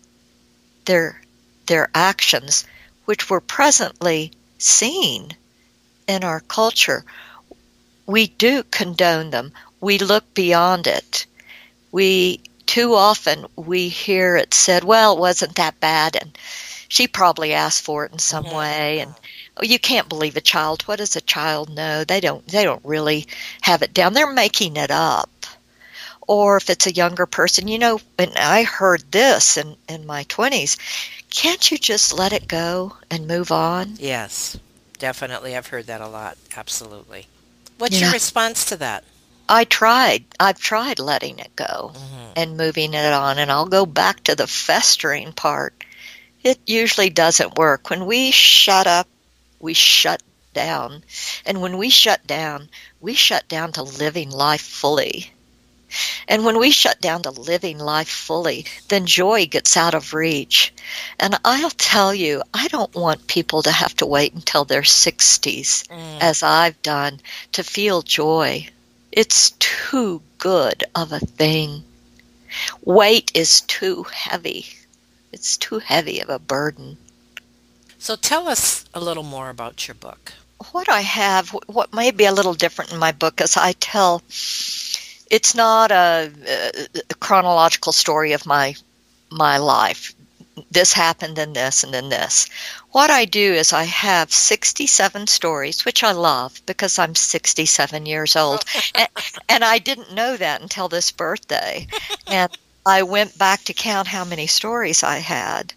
their 0.84 1.20
their 1.66 1.88
actions, 1.94 2.64
which 3.06 3.28
we're 3.28 3.40
presently 3.40 4.30
seen 4.58 5.32
in 6.06 6.22
our 6.22 6.40
culture. 6.40 7.04
We 8.06 8.28
do 8.28 8.62
condone 8.70 9.30
them. 9.30 9.52
We 9.80 9.98
look 9.98 10.24
beyond 10.34 10.86
it 10.86 11.26
we 11.94 12.40
too 12.66 12.96
often 12.96 13.46
we 13.54 13.88
hear 13.88 14.34
it 14.34 14.52
said, 14.52 14.82
"Well, 14.82 15.12
it 15.12 15.20
wasn't 15.20 15.54
that 15.54 15.78
bad," 15.78 16.16
and 16.20 16.36
she 16.88 17.06
probably 17.06 17.54
asked 17.54 17.82
for 17.82 18.04
it 18.04 18.10
in 18.10 18.18
some 18.18 18.46
mm-hmm. 18.46 18.56
way, 18.56 18.98
and 18.98 19.14
oh, 19.56 19.62
you 19.62 19.78
can't 19.78 20.08
believe 20.08 20.36
a 20.36 20.40
child. 20.40 20.82
What 20.82 20.98
does 20.98 21.14
a 21.14 21.20
child 21.20 21.70
know? 21.70 22.02
They 22.02 22.20
don't. 22.20 22.44
They 22.48 22.64
don't 22.64 22.84
really 22.84 23.28
have 23.60 23.82
it 23.82 23.94
down. 23.94 24.12
They're 24.12 24.32
making 24.32 24.76
it 24.76 24.90
up. 24.90 25.30
Or 26.26 26.56
if 26.56 26.70
it's 26.70 26.86
a 26.86 26.92
younger 26.92 27.26
person, 27.26 27.68
you 27.68 27.78
know, 27.78 28.00
and 28.18 28.32
I 28.36 28.62
heard 28.62 29.02
this 29.10 29.56
in 29.56 29.76
in 29.88 30.06
my 30.06 30.24
twenties. 30.24 30.76
Can't 31.30 31.70
you 31.70 31.78
just 31.78 32.12
let 32.12 32.32
it 32.32 32.48
go 32.48 32.96
and 33.10 33.26
move 33.26 33.52
on? 33.52 33.94
Yes, 33.98 34.58
definitely. 34.98 35.56
I've 35.56 35.66
heard 35.66 35.86
that 35.86 36.00
a 36.00 36.08
lot. 36.08 36.38
Absolutely. 36.56 37.26
What's 37.78 37.98
yeah. 37.98 38.06
your 38.06 38.12
response 38.12 38.66
to 38.66 38.76
that? 38.76 39.04
I 39.48 39.64
tried. 39.64 40.24
I've 40.40 40.58
tried 40.58 40.98
letting 40.98 41.38
it 41.38 41.54
go 41.54 41.92
mm-hmm. 41.92 42.32
and 42.36 42.56
moving 42.56 42.94
it 42.94 43.12
on, 43.12 43.38
and 43.38 43.50
I'll 43.50 43.66
go 43.66 43.84
back 43.84 44.24
to 44.24 44.34
the 44.34 44.46
festering 44.46 45.32
part. 45.32 45.74
It 46.42 46.58
usually 46.66 47.10
doesn't 47.10 47.58
work. 47.58 47.90
When 47.90 48.06
we 48.06 48.30
shut 48.30 48.86
up, 48.86 49.08
we 49.60 49.74
shut 49.74 50.22
down. 50.54 51.02
And 51.44 51.60
when 51.60 51.76
we 51.76 51.90
shut 51.90 52.26
down, 52.26 52.70
we 53.00 53.12
shut 53.14 53.48
down 53.48 53.72
to 53.72 53.82
living 53.82 54.30
life 54.30 54.62
fully. 54.62 55.32
And 56.28 56.44
when 56.44 56.58
we 56.58 56.70
shut 56.70 57.00
down 57.00 57.22
to 57.22 57.30
living 57.30 57.78
life 57.78 58.08
fully, 58.08 58.66
then 58.88 59.06
joy 59.06 59.46
gets 59.46 59.76
out 59.76 59.94
of 59.94 60.14
reach. 60.14 60.72
And 61.18 61.38
I'll 61.44 61.70
tell 61.70 62.14
you, 62.14 62.42
I 62.52 62.68
don't 62.68 62.94
want 62.94 63.26
people 63.26 63.62
to 63.62 63.72
have 63.72 63.94
to 63.96 64.06
wait 64.06 64.34
until 64.34 64.64
their 64.64 64.82
60s, 64.82 65.86
mm. 65.88 66.20
as 66.20 66.42
I've 66.42 66.80
done, 66.82 67.20
to 67.52 67.62
feel 67.62 68.02
joy. 68.02 68.68
It's 69.12 69.50
too 69.58 70.22
good 70.38 70.84
of 70.94 71.12
a 71.12 71.20
thing. 71.20 71.84
Weight 72.84 73.30
is 73.34 73.60
too 73.62 74.04
heavy. 74.04 74.66
It's 75.32 75.56
too 75.56 75.78
heavy 75.78 76.20
of 76.20 76.28
a 76.28 76.38
burden. 76.38 76.96
So 77.98 78.16
tell 78.16 78.48
us 78.48 78.84
a 78.92 79.00
little 79.00 79.22
more 79.22 79.50
about 79.50 79.88
your 79.88 79.94
book. 79.94 80.32
What 80.72 80.88
I 80.88 81.00
have, 81.00 81.50
what 81.66 81.92
may 81.92 82.10
be 82.10 82.26
a 82.26 82.32
little 82.32 82.54
different 82.54 82.92
in 82.92 82.98
my 82.98 83.12
book, 83.12 83.40
is 83.40 83.56
I 83.56 83.72
tell, 83.72 84.22
it's 85.34 85.54
not 85.54 85.90
a, 85.90 86.30
a 87.10 87.14
chronological 87.14 87.92
story 87.92 88.32
of 88.32 88.46
my 88.46 88.74
my 89.30 89.56
life 89.58 90.14
this 90.70 90.92
happened 90.92 91.38
and 91.38 91.54
this 91.54 91.82
and 91.82 91.92
then 91.92 92.08
this. 92.08 92.48
What 92.92 93.10
I 93.10 93.24
do 93.24 93.54
is 93.54 93.72
I 93.72 93.84
have 93.84 94.32
67 94.32 95.26
stories, 95.26 95.84
which 95.84 96.04
I 96.04 96.12
love 96.12 96.60
because 96.66 96.98
I'm 96.98 97.14
67 97.14 98.06
years 98.06 98.36
old. 98.36 98.64
and, 98.94 99.08
and 99.48 99.64
I 99.64 99.78
didn't 99.78 100.14
know 100.14 100.36
that 100.36 100.62
until 100.62 100.88
this 100.88 101.10
birthday. 101.10 101.86
And 102.26 102.56
I 102.86 103.02
went 103.02 103.36
back 103.38 103.64
to 103.64 103.72
count 103.72 104.08
how 104.08 104.24
many 104.24 104.46
stories 104.46 105.02
I 105.02 105.18
had. 105.18 105.72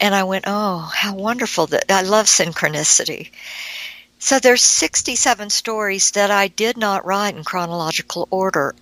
And 0.00 0.14
I 0.14 0.24
went, 0.24 0.44
oh, 0.48 0.90
how 0.94 1.14
wonderful 1.14 1.66
that 1.68 1.90
I 1.90 2.02
love 2.02 2.26
synchronicity. 2.26 3.30
So 4.18 4.38
there's 4.38 4.62
67 4.62 5.50
stories 5.50 6.10
that 6.12 6.30
I 6.30 6.48
did 6.48 6.76
not 6.76 7.04
write 7.04 7.36
in 7.36 7.44
chronological 7.44 8.26
order. 8.30 8.74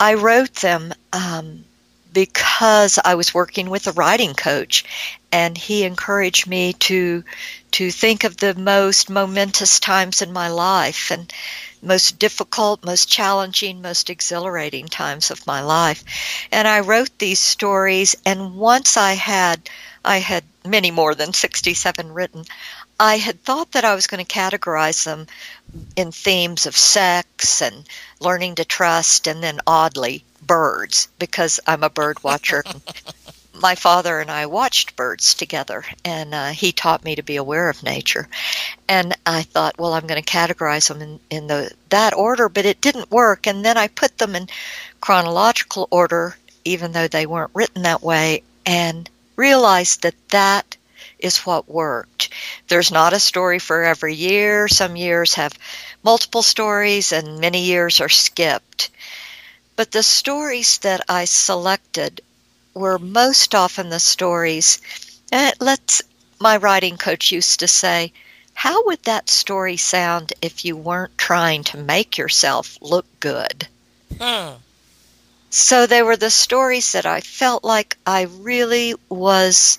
I 0.00 0.14
wrote 0.14 0.54
them 0.56 0.92
um, 1.12 1.64
because 2.12 2.98
I 3.04 3.14
was 3.14 3.34
working 3.34 3.70
with 3.70 3.86
a 3.86 3.92
writing 3.92 4.34
coach 4.34 4.84
and 5.30 5.56
he 5.56 5.84
encouraged 5.84 6.46
me 6.46 6.74
to 6.74 7.24
to 7.72 7.90
think 7.90 8.24
of 8.24 8.36
the 8.36 8.54
most 8.54 9.08
momentous 9.08 9.80
times 9.80 10.20
in 10.20 10.30
my 10.32 10.48
life 10.48 11.10
and 11.10 11.32
most 11.80 12.18
difficult, 12.18 12.84
most 12.84 13.08
challenging, 13.08 13.80
most 13.80 14.10
exhilarating 14.10 14.88
times 14.88 15.30
of 15.30 15.46
my 15.46 15.62
life. 15.62 16.04
And 16.52 16.68
I 16.68 16.80
wrote 16.80 17.18
these 17.18 17.40
stories 17.40 18.14
and 18.26 18.56
once 18.56 18.96
I 18.96 19.14
had 19.14 19.70
I 20.04 20.18
had 20.18 20.44
many 20.64 20.90
more 20.90 21.14
than 21.14 21.32
67 21.32 22.12
written. 22.12 22.44
I 23.02 23.16
had 23.16 23.42
thought 23.42 23.72
that 23.72 23.84
I 23.84 23.96
was 23.96 24.06
going 24.06 24.24
to 24.24 24.32
categorize 24.32 25.02
them 25.02 25.26
in 25.96 26.12
themes 26.12 26.66
of 26.66 26.76
sex 26.76 27.60
and 27.60 27.84
learning 28.20 28.54
to 28.54 28.64
trust 28.64 29.26
and 29.26 29.42
then 29.42 29.58
oddly 29.66 30.22
birds 30.40 31.08
because 31.18 31.58
I'm 31.66 31.82
a 31.82 31.90
bird 31.90 32.22
watcher. 32.22 32.62
My 33.60 33.74
father 33.74 34.20
and 34.20 34.30
I 34.30 34.46
watched 34.46 34.94
birds 34.94 35.34
together, 35.34 35.84
and 36.04 36.32
uh, 36.32 36.50
he 36.50 36.70
taught 36.70 37.04
me 37.04 37.16
to 37.16 37.24
be 37.24 37.34
aware 37.34 37.68
of 37.68 37.82
nature. 37.82 38.28
And 38.88 39.16
I 39.26 39.42
thought, 39.42 39.80
well, 39.80 39.94
I'm 39.94 40.06
going 40.06 40.22
to 40.22 40.32
categorize 40.32 40.86
them 40.86 41.02
in, 41.02 41.18
in 41.28 41.48
the 41.48 41.72
that 41.88 42.14
order, 42.14 42.48
but 42.48 42.66
it 42.66 42.80
didn't 42.80 43.10
work. 43.10 43.48
And 43.48 43.64
then 43.64 43.76
I 43.76 43.88
put 43.88 44.18
them 44.18 44.36
in 44.36 44.46
chronological 45.00 45.88
order, 45.90 46.36
even 46.64 46.92
though 46.92 47.08
they 47.08 47.26
weren't 47.26 47.50
written 47.52 47.82
that 47.82 48.00
way, 48.00 48.44
and 48.64 49.10
realized 49.34 50.02
that 50.02 50.14
that 50.28 50.76
is 51.22 51.46
what 51.46 51.68
worked. 51.68 52.28
There's 52.68 52.90
not 52.90 53.12
a 53.12 53.20
story 53.20 53.58
for 53.58 53.84
every 53.84 54.14
year. 54.14 54.68
Some 54.68 54.96
years 54.96 55.34
have 55.34 55.58
multiple 56.02 56.42
stories, 56.42 57.12
and 57.12 57.40
many 57.40 57.62
years 57.64 58.00
are 58.00 58.08
skipped. 58.08 58.90
But 59.76 59.92
the 59.92 60.02
stories 60.02 60.78
that 60.78 61.04
I 61.08 61.24
selected 61.24 62.20
were 62.74 62.98
most 62.98 63.54
often 63.54 63.88
the 63.88 64.00
stories. 64.00 64.80
Let's. 65.60 66.02
My 66.38 66.56
writing 66.56 66.98
coach 66.98 67.30
used 67.30 67.60
to 67.60 67.68
say, 67.68 68.12
"How 68.52 68.84
would 68.86 69.02
that 69.04 69.30
story 69.30 69.76
sound 69.76 70.32
if 70.42 70.64
you 70.64 70.76
weren't 70.76 71.16
trying 71.16 71.64
to 71.64 71.76
make 71.76 72.18
yourself 72.18 72.76
look 72.80 73.06
good?" 73.20 73.68
Hmm. 74.20 74.54
So 75.50 75.86
they 75.86 76.02
were 76.02 76.16
the 76.16 76.30
stories 76.30 76.92
that 76.92 77.06
I 77.06 77.20
felt 77.20 77.62
like 77.62 77.96
I 78.06 78.22
really 78.22 78.94
was 79.08 79.78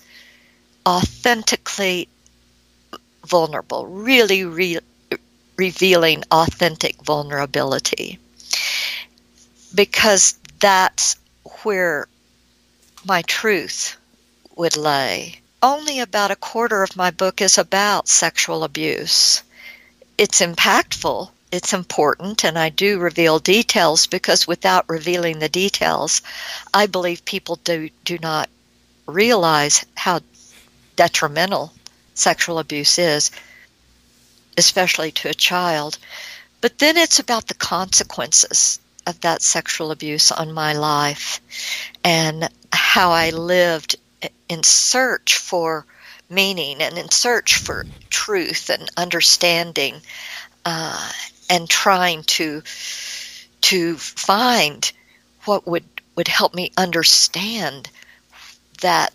authentically 0.86 2.08
vulnerable, 3.24 3.86
really 3.86 4.44
re- 4.44 4.78
revealing 5.56 6.24
authentic 6.30 7.02
vulnerability 7.02 8.18
because 9.74 10.38
that's 10.60 11.16
where 11.62 12.06
my 13.04 13.22
truth 13.22 13.96
would 14.56 14.76
lay. 14.76 15.40
Only 15.62 16.00
about 16.00 16.30
a 16.30 16.36
quarter 16.36 16.82
of 16.82 16.96
my 16.96 17.10
book 17.10 17.40
is 17.40 17.58
about 17.58 18.08
sexual 18.08 18.64
abuse. 18.64 19.42
It's 20.18 20.40
impactful, 20.40 21.30
it's 21.50 21.72
important 21.72 22.44
and 22.44 22.58
I 22.58 22.68
do 22.68 22.98
reveal 22.98 23.38
details 23.38 24.06
because 24.06 24.46
without 24.46 24.88
revealing 24.88 25.38
the 25.38 25.48
details, 25.48 26.22
I 26.72 26.86
believe 26.86 27.24
people 27.24 27.56
do, 27.56 27.90
do 28.04 28.18
not 28.18 28.48
realize 29.06 29.84
how 29.96 30.20
detrimental 30.96 31.72
sexual 32.14 32.58
abuse 32.58 32.98
is, 32.98 33.30
especially 34.56 35.12
to 35.12 35.28
a 35.28 35.34
child. 35.34 35.98
But 36.60 36.78
then 36.78 36.96
it's 36.96 37.18
about 37.18 37.48
the 37.48 37.54
consequences 37.54 38.78
of 39.06 39.20
that 39.20 39.42
sexual 39.42 39.90
abuse 39.90 40.32
on 40.32 40.52
my 40.52 40.72
life 40.72 41.40
and 42.02 42.48
how 42.72 43.10
I 43.10 43.30
lived 43.30 43.96
in 44.48 44.62
search 44.62 45.36
for 45.36 45.84
meaning 46.30 46.80
and 46.80 46.96
in 46.96 47.10
search 47.10 47.56
for 47.56 47.86
truth 48.08 48.70
and 48.70 48.90
understanding 48.96 50.00
uh, 50.64 51.10
and 51.50 51.68
trying 51.68 52.22
to 52.22 52.62
to 53.60 53.96
find 53.96 54.90
what 55.44 55.66
would 55.66 55.84
would 56.16 56.28
help 56.28 56.54
me 56.54 56.72
understand 56.76 57.90
that 58.80 59.12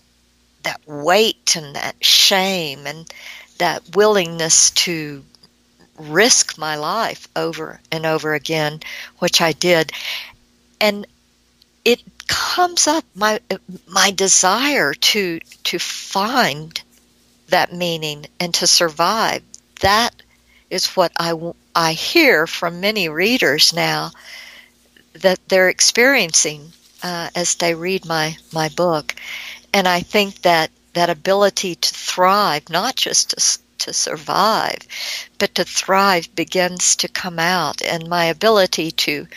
that 0.64 0.82
weight 0.86 1.56
and 1.56 1.76
that 1.76 1.96
shame 2.04 2.86
and 2.86 3.12
that 3.58 3.96
willingness 3.96 4.72
to 4.72 5.24
risk 5.98 6.58
my 6.58 6.76
life 6.76 7.28
over 7.36 7.80
and 7.92 8.06
over 8.06 8.34
again, 8.34 8.80
which 9.20 9.42
I 9.42 9.52
did. 9.52 9.92
And 10.80 11.06
it 11.84 12.02
comes 12.28 12.88
up 12.88 13.04
my 13.16 13.40
my 13.88 14.12
desire 14.12 14.94
to 14.94 15.40
to 15.64 15.80
find 15.80 16.82
that 17.48 17.74
meaning 17.74 18.28
and 18.40 18.54
to 18.56 18.68
survive. 18.68 19.44
That 19.82 20.14
is 20.70 20.88
what 20.88 21.12
I 21.20 21.34
I 21.76 21.94
hear 21.94 22.48
from 22.48 22.80
many 22.80 23.10
readers 23.10 23.74
now 23.74 24.12
that 25.14 25.40
they're 25.50 25.70
experiencing 25.70 26.72
uh, 27.04 27.30
as 27.36 27.56
they 27.56 27.74
read 27.74 28.06
my 28.06 28.38
my 28.54 28.70
book, 28.70 29.16
and 29.74 29.88
I 29.88 30.02
think 30.02 30.42
that 30.42 30.72
that 30.94 31.10
ability 31.10 31.76
to 31.76 31.94
thrive, 31.94 32.70
not 32.70 32.96
just 32.96 33.32
to 33.32 33.60
to 33.80 33.94
survive, 33.94 34.80
but 35.38 35.56
to 35.56 35.64
thrive 35.64 36.34
begins 36.36 36.98
to 36.98 37.08
come 37.08 37.40
out, 37.40 37.82
and 37.82 38.10
my 38.10 38.26
ability 38.26 38.92
to 38.92 39.28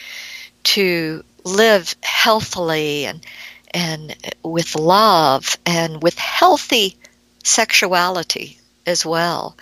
to 0.65 1.25
live 1.45 1.95
healthily 2.03 3.07
and 3.07 3.25
and 3.73 4.17
with 4.43 4.75
love 4.75 5.57
and 5.65 6.03
with 6.03 6.19
healthy 6.19 6.97
sexuality 7.45 8.59
as 8.87 9.07
well, 9.07 9.57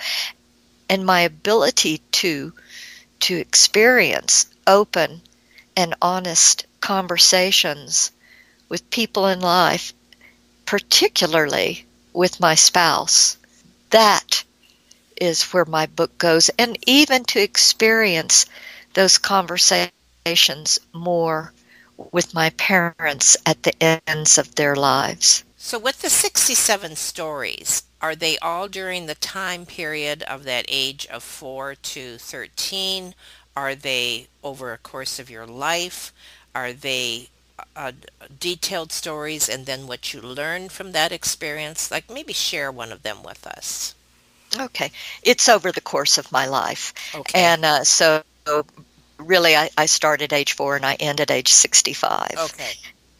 and 0.88 1.04
my 1.04 1.20
ability 1.20 1.98
to 2.12 2.52
to 3.20 3.36
experience 3.36 4.46
open 4.66 5.20
and 5.76 5.94
honest 6.00 6.66
conversations 6.80 8.10
with 8.68 8.90
people 8.90 9.26
in 9.26 9.40
life, 9.40 9.92
particularly 10.70 11.84
with 12.12 12.38
my 12.38 12.54
spouse. 12.54 13.36
That 13.90 14.44
is 15.20 15.42
where 15.42 15.64
my 15.64 15.86
book 15.86 16.16
goes, 16.16 16.48
and 16.60 16.78
even 16.86 17.24
to 17.24 17.42
experience 17.42 18.46
those 18.94 19.18
conversations 19.18 20.78
more 20.92 21.52
with 22.12 22.34
my 22.34 22.50
parents 22.50 23.36
at 23.44 23.64
the 23.64 23.74
ends 23.82 24.38
of 24.38 24.54
their 24.54 24.76
lives. 24.76 25.42
So, 25.56 25.76
with 25.76 26.02
the 26.02 26.08
67 26.08 26.94
stories, 26.94 27.82
are 28.00 28.14
they 28.14 28.38
all 28.38 28.68
during 28.68 29.06
the 29.06 29.16
time 29.16 29.66
period 29.66 30.22
of 30.22 30.44
that 30.44 30.66
age 30.68 31.04
of 31.10 31.24
4 31.24 31.74
to 31.74 32.16
13? 32.18 33.16
Are 33.56 33.74
they 33.74 34.28
over 34.44 34.72
a 34.72 34.78
course 34.78 35.18
of 35.18 35.30
your 35.30 35.48
life? 35.48 36.12
Are 36.54 36.72
they 36.72 37.30
uh, 37.76 37.92
detailed 38.38 38.92
stories 38.92 39.48
and 39.48 39.66
then 39.66 39.86
what 39.86 40.12
you 40.12 40.20
learned 40.20 40.72
from 40.72 40.92
that 40.92 41.12
experience? 41.12 41.90
Like 41.90 42.10
maybe 42.10 42.32
share 42.32 42.70
one 42.70 42.92
of 42.92 43.02
them 43.02 43.22
with 43.22 43.46
us. 43.46 43.94
Okay. 44.58 44.90
It's 45.22 45.48
over 45.48 45.70
the 45.72 45.80
course 45.80 46.18
of 46.18 46.32
my 46.32 46.46
life. 46.46 46.92
Okay. 47.14 47.40
And 47.40 47.64
uh, 47.64 47.84
so 47.84 48.22
really, 49.18 49.56
I, 49.56 49.70
I 49.76 49.86
started 49.86 50.32
age 50.32 50.52
four 50.54 50.76
and 50.76 50.84
I 50.84 50.94
ended 50.94 51.30
age 51.30 51.52
65. 51.52 52.34
Okay. 52.36 52.72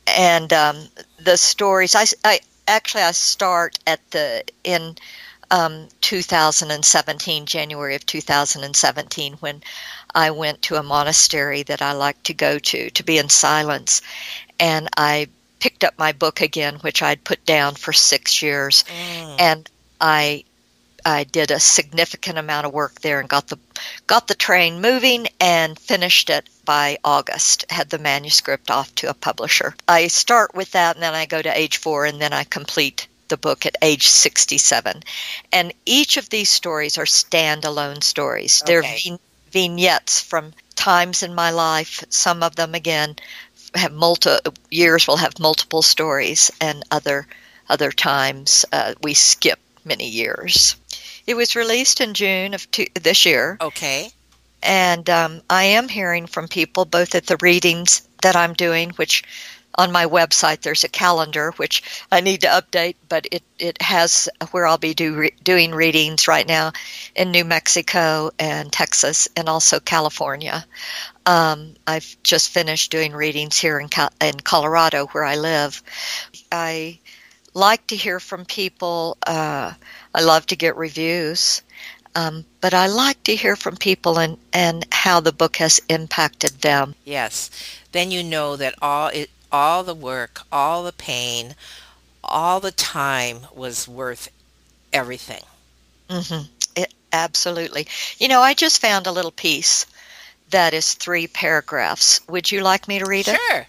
And 0.06 0.52
um, 0.52 0.88
the 1.20 1.36
stories, 1.36 1.94
I, 1.94 2.06
I 2.24 2.40
actually, 2.66 3.02
I 3.02 3.12
start 3.12 3.78
at 3.86 4.00
the, 4.10 4.44
in 4.64 4.96
um, 5.50 5.88
2017, 6.00 7.46
January 7.46 7.94
of 7.94 8.06
2017, 8.06 9.34
when 9.34 9.62
I 10.14 10.30
went 10.30 10.62
to 10.62 10.76
a 10.76 10.82
monastery 10.82 11.62
that 11.64 11.82
I 11.82 11.92
like 11.92 12.22
to 12.24 12.34
go 12.34 12.58
to 12.58 12.90
to 12.90 13.02
be 13.02 13.18
in 13.18 13.28
silence. 13.28 14.02
And 14.58 14.88
I 14.96 15.28
picked 15.58 15.84
up 15.84 15.98
my 15.98 16.12
book 16.12 16.40
again, 16.40 16.76
which 16.76 17.02
I'd 17.02 17.24
put 17.24 17.44
down 17.44 17.74
for 17.74 17.92
six 17.92 18.42
years. 18.42 18.84
Mm. 18.88 19.36
And 19.38 19.70
I 20.00 20.44
I 21.04 21.24
did 21.24 21.50
a 21.50 21.60
significant 21.60 22.38
amount 22.38 22.66
of 22.66 22.72
work 22.72 23.00
there 23.00 23.20
and 23.20 23.28
got 23.28 23.48
the 23.48 23.58
got 24.06 24.28
the 24.28 24.34
train 24.34 24.80
moving 24.80 25.28
and 25.40 25.78
finished 25.78 26.30
it 26.30 26.48
by 26.64 26.98
August. 27.04 27.64
Had 27.70 27.90
the 27.90 27.98
manuscript 27.98 28.70
off 28.70 28.94
to 28.96 29.10
a 29.10 29.14
publisher. 29.14 29.74
I 29.88 30.08
start 30.08 30.54
with 30.54 30.72
that 30.72 30.96
and 30.96 31.02
then 31.02 31.14
I 31.14 31.26
go 31.26 31.40
to 31.40 31.58
age 31.58 31.78
4 31.78 32.06
and 32.06 32.20
then 32.20 32.32
I 32.32 32.44
complete 32.44 33.06
the 33.28 33.36
book 33.36 33.64
at 33.64 33.76
age 33.80 34.08
67. 34.08 35.02
And 35.52 35.72
each 35.86 36.16
of 36.16 36.28
these 36.28 36.50
stories 36.50 36.98
are 36.98 37.04
standalone 37.04 38.02
stories. 38.02 38.62
Okay. 38.62 38.72
They're 38.72 39.18
vignettes 39.50 40.20
from 40.20 40.52
times 40.74 41.22
in 41.22 41.34
my 41.34 41.50
life. 41.50 42.04
Some 42.08 42.42
of 42.42 42.56
them 42.56 42.74
again 42.74 43.16
have 43.74 43.92
multi 43.92 44.36
years 44.70 45.06
will 45.06 45.18
have 45.18 45.38
multiple 45.38 45.82
stories 45.82 46.50
and 46.60 46.84
other 46.90 47.26
other 47.68 47.92
times 47.92 48.64
uh, 48.72 48.94
we 49.02 49.14
skip 49.14 49.60
many 49.84 50.08
years. 50.08 50.76
It 51.26 51.34
was 51.34 51.54
released 51.54 52.00
in 52.00 52.14
June 52.14 52.54
of 52.54 52.68
two, 52.70 52.86
this 53.00 53.24
year. 53.24 53.56
Okay. 53.60 54.10
And 54.62 55.08
um, 55.08 55.42
I 55.48 55.64
am 55.64 55.88
hearing 55.88 56.26
from 56.26 56.48
people 56.48 56.84
both 56.84 57.14
at 57.14 57.26
the 57.26 57.38
readings 57.40 58.02
that 58.22 58.36
I'm 58.36 58.52
doing, 58.54 58.90
which 58.90 59.22
on 59.74 59.92
my 59.92 60.06
website 60.06 60.60
there's 60.60 60.84
a 60.84 60.88
calendar 60.88 61.52
which 61.52 61.82
I 62.10 62.20
need 62.20 62.42
to 62.42 62.48
update, 62.48 62.96
but 63.08 63.26
it, 63.30 63.42
it 63.58 63.80
has 63.82 64.28
where 64.50 64.66
I'll 64.66 64.78
be 64.78 64.94
do, 64.94 65.14
re, 65.14 65.32
doing 65.42 65.72
readings 65.72 66.28
right 66.28 66.46
now 66.46 66.72
in 67.14 67.30
New 67.30 67.44
Mexico 67.44 68.30
and 68.38 68.72
Texas 68.72 69.28
and 69.36 69.48
also 69.48 69.80
California. 69.80 70.64
Um, 71.26 71.74
I've 71.86 72.16
just 72.22 72.50
finished 72.50 72.90
doing 72.90 73.12
readings 73.12 73.58
here 73.58 73.78
in, 73.78 73.88
in 74.20 74.40
Colorado 74.40 75.06
where 75.08 75.24
I 75.24 75.36
live. 75.36 75.82
I 76.50 76.98
like 77.54 77.86
to 77.88 77.96
hear 77.96 78.20
from 78.20 78.44
people. 78.44 79.16
Uh, 79.26 79.72
I 80.14 80.22
love 80.22 80.46
to 80.46 80.56
get 80.56 80.76
reviews. 80.76 81.62
Um, 82.14 82.44
but 82.60 82.74
I 82.74 82.88
like 82.88 83.22
to 83.24 83.36
hear 83.36 83.54
from 83.54 83.76
people 83.76 84.18
and, 84.18 84.36
and 84.52 84.84
how 84.90 85.20
the 85.20 85.32
book 85.32 85.56
has 85.56 85.80
impacted 85.88 86.50
them. 86.60 86.94
Yes. 87.04 87.50
Then 87.92 88.10
you 88.10 88.24
know 88.24 88.56
that 88.56 88.74
all 88.82 89.08
it, 89.08 89.30
all 89.52 89.82
the 89.82 89.94
work, 89.94 90.42
all 90.50 90.82
the 90.82 90.92
pain, 90.92 91.54
all 92.22 92.60
the 92.60 92.72
time 92.72 93.46
was 93.54 93.88
worth 93.88 94.28
everything. 94.92 95.42
Mm-hmm. 96.08 96.46
It, 96.76 96.94
absolutely. 97.12 97.86
You 98.18 98.28
know, 98.28 98.40
I 98.40 98.54
just 98.54 98.80
found 98.80 99.06
a 99.06 99.12
little 99.12 99.30
piece 99.30 99.86
that 100.50 100.74
is 100.74 100.94
three 100.94 101.26
paragraphs. 101.26 102.20
Would 102.28 102.50
you 102.50 102.62
like 102.62 102.88
me 102.88 102.98
to 102.98 103.06
read 103.06 103.28
it? 103.28 103.38
Sure. 103.48 103.66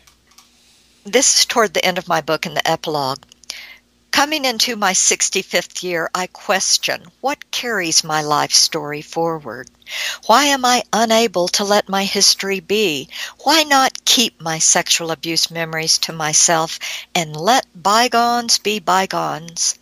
This 1.03 1.39
is 1.39 1.45
toward 1.45 1.73
the 1.73 1.86
end 1.86 1.97
of 1.97 2.07
my 2.07 2.21
book 2.21 2.45
in 2.45 2.53
the 2.53 2.67
epilogue. 2.67 3.23
Coming 4.12 4.43
into 4.43 4.76
my 4.76 4.91
65th 4.91 5.82
year, 5.84 6.12
I 6.14 6.28
question 6.28 7.05
what 7.22 7.49
carries 7.49 8.03
my 8.03 8.22
life 8.22 8.51
story 8.51 9.01
forward. 9.01 9.70
Why 10.26 10.45
am 10.45 10.64
I 10.66 10.84
unable 10.93 11.47
to 11.49 11.64
let 11.64 11.89
my 11.89 12.03
history 12.03 12.59
be? 12.59 13.09
Why 13.39 13.64
not 13.64 14.05
keep 14.05 14.39
my 14.39 14.59
sexual 14.59 15.12
abuse 15.12 15.49
memories 15.49 15.97
to 15.99 16.14
myself 16.14 16.78
and 17.16 17.36
let 17.36 17.66
bygones 17.74 18.59
be 18.59 18.80
bygones? 18.80 19.76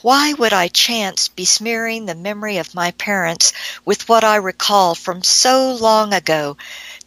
Why 0.00 0.32
would 0.32 0.52
I 0.52 0.68
chance 0.68 1.28
besmearing 1.28 2.06
the 2.06 2.14
memory 2.14 2.58
of 2.58 2.74
my 2.74 2.92
parents 2.92 3.52
with 3.84 4.08
what 4.08 4.24
I 4.24 4.36
recall 4.36 4.94
from 4.94 5.22
so 5.22 5.74
long 5.74 6.14
ago 6.14 6.56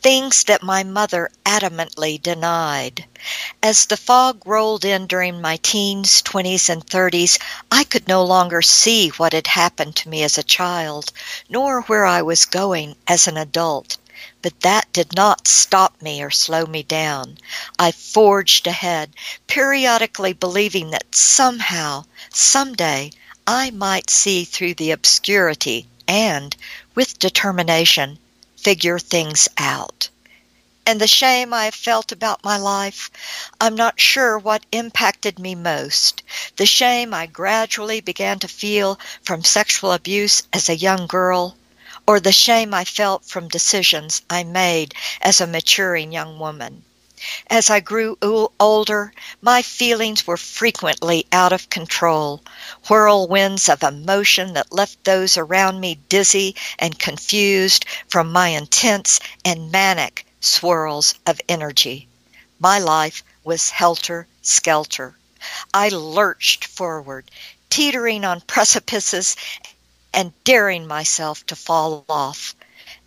things 0.05 0.43
that 0.43 0.61
my 0.61 0.83
mother 0.83 1.31
adamantly 1.47 2.21
denied. 2.21 3.03
As 3.63 3.87
the 3.87 3.97
fog 3.97 4.39
rolled 4.45 4.85
in 4.85 5.07
during 5.07 5.41
my 5.41 5.57
teens, 5.57 6.21
20s, 6.21 6.69
and 6.69 6.85
30s, 6.85 7.39
I 7.71 7.85
could 7.85 8.07
no 8.07 8.23
longer 8.23 8.61
see 8.61 9.09
what 9.09 9.33
had 9.33 9.47
happened 9.47 9.95
to 9.95 10.09
me 10.09 10.21
as 10.21 10.37
a 10.37 10.43
child, 10.43 11.11
nor 11.49 11.81
where 11.81 12.05
I 12.05 12.21
was 12.21 12.45
going 12.45 12.95
as 13.07 13.25
an 13.25 13.35
adult. 13.35 13.97
But 14.43 14.59
that 14.59 14.93
did 14.93 15.15
not 15.15 15.47
stop 15.47 15.99
me 16.03 16.21
or 16.21 16.29
slow 16.29 16.67
me 16.67 16.83
down. 16.83 17.39
I 17.79 17.91
forged 17.91 18.67
ahead, 18.67 19.09
periodically 19.47 20.33
believing 20.33 20.91
that 20.91 21.15
somehow, 21.15 22.05
someday, 22.29 23.09
I 23.47 23.71
might 23.71 24.11
see 24.11 24.43
through 24.45 24.75
the 24.75 24.91
obscurity 24.91 25.87
and, 26.07 26.55
with 26.93 27.17
determination, 27.17 28.19
figure 28.65 28.97
things 28.97 29.47
out. 29.59 30.09
And 30.87 30.99
the 30.99 31.05
shame 31.05 31.53
I 31.53 31.65
have 31.65 31.75
felt 31.75 32.11
about 32.11 32.43
my 32.43 32.57
life, 32.57 33.11
I'm 33.61 33.75
not 33.75 33.99
sure 33.99 34.39
what 34.39 34.65
impacted 34.71 35.37
me 35.37 35.53
most. 35.53 36.23
The 36.55 36.65
shame 36.65 37.13
I 37.13 37.27
gradually 37.27 38.01
began 38.01 38.39
to 38.39 38.47
feel 38.47 38.99
from 39.21 39.43
sexual 39.43 39.91
abuse 39.91 40.41
as 40.51 40.67
a 40.67 40.75
young 40.75 41.05
girl, 41.05 41.55
or 42.07 42.19
the 42.19 42.31
shame 42.31 42.73
I 42.73 42.85
felt 42.85 43.23
from 43.23 43.49
decisions 43.49 44.23
I 44.31 44.43
made 44.43 44.95
as 45.21 45.39
a 45.39 45.45
maturing 45.45 46.11
young 46.11 46.39
woman. 46.39 46.83
As 47.47 47.69
I 47.71 47.79
grew 47.79 48.17
older, 48.59 49.11
my 49.41 49.61
feelings 49.63 50.27
were 50.27 50.37
frequently 50.37 51.25
out 51.31 51.51
of 51.53 51.69
control, 51.69 52.43
whirlwinds 52.87 53.67
of 53.67 53.81
emotion 53.81 54.53
that 54.53 54.71
left 54.71 55.03
those 55.03 55.35
around 55.35 55.79
me 55.79 55.95
dizzy 56.07 56.55
and 56.77 56.99
confused 56.99 57.85
from 58.07 58.31
my 58.31 58.49
intense 58.49 59.19
and 59.43 59.71
manic 59.71 60.27
swirls 60.39 61.15
of 61.25 61.41
energy. 61.49 62.07
My 62.59 62.77
life 62.77 63.23
was 63.43 63.71
helter 63.71 64.27
skelter. 64.41 65.17
I 65.73 65.89
lurched 65.89 66.65
forward, 66.65 67.31
teetering 67.69 68.23
on 68.23 68.41
precipices 68.41 69.35
and 70.13 70.31
daring 70.43 70.87
myself 70.87 71.45
to 71.47 71.55
fall 71.55 72.05
off. 72.07 72.55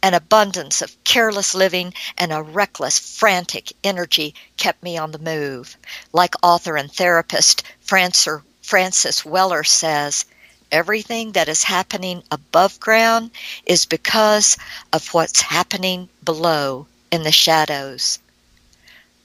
An 0.03 0.15
abundance 0.15 0.81
of 0.81 0.97
careless 1.05 1.55
living 1.55 1.93
and 2.17 2.33
a 2.33 2.43
reckless, 2.43 2.99
frantic 2.99 3.73
energy 3.83 4.35
kept 4.57 4.83
me 4.83 4.97
on 4.97 5.13
the 5.13 5.19
move. 5.19 5.77
Like 6.13 6.35
author 6.43 6.77
and 6.77 6.93
therapist 6.93 7.63
Francis 7.81 9.25
Weller 9.25 9.65
says, 9.65 10.25
everything 10.71 11.33
that 11.33 11.49
is 11.49 11.65
happening 11.65 12.23
above 12.31 12.79
ground 12.79 13.31
is 13.67 13.87
because 13.87 14.57
of 14.93 15.15
what's 15.15 15.41
happening 15.41 16.09
below 16.23 16.87
in 17.11 17.23
the 17.23 17.33
shadows. 17.33 18.19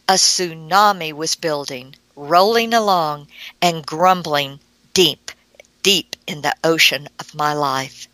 A 0.08 0.14
tsunami 0.14 1.14
was 1.14 1.36
building, 1.36 1.96
rolling 2.16 2.74
along 2.74 3.28
and 3.62 3.86
grumbling 3.86 4.60
deep, 4.94 5.32
deep 5.82 6.16
in 6.28 6.42
the 6.42 6.56
ocean 6.64 7.10
of 7.20 7.36
my 7.36 7.54
life. 7.54 8.08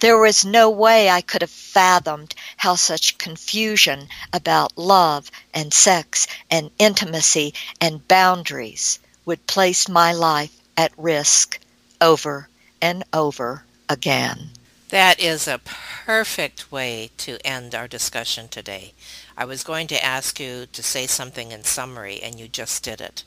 There 0.00 0.18
was 0.18 0.44
no 0.44 0.70
way 0.70 1.08
I 1.08 1.20
could 1.20 1.42
have 1.42 1.50
fathomed 1.50 2.34
how 2.56 2.76
such 2.76 3.18
confusion 3.18 4.08
about 4.32 4.76
love 4.78 5.30
and 5.52 5.72
sex 5.72 6.26
and 6.50 6.70
intimacy 6.78 7.54
and 7.80 8.06
boundaries 8.08 8.98
would 9.24 9.46
place 9.46 9.88
my 9.88 10.12
life 10.12 10.56
at 10.76 10.92
risk 10.96 11.58
over 12.00 12.48
and 12.80 13.04
over 13.12 13.64
again. 13.88 14.50
That 14.90 15.18
is 15.18 15.48
a 15.48 15.60
perfect 15.64 16.70
way 16.70 17.10
to 17.18 17.44
end 17.44 17.74
our 17.74 17.88
discussion 17.88 18.48
today. 18.48 18.92
I 19.36 19.44
was 19.44 19.64
going 19.64 19.88
to 19.88 20.04
ask 20.04 20.38
you 20.38 20.66
to 20.72 20.82
say 20.82 21.06
something 21.06 21.50
in 21.50 21.64
summary, 21.64 22.20
and 22.22 22.38
you 22.38 22.46
just 22.46 22.84
did 22.84 23.00
it. 23.00 23.24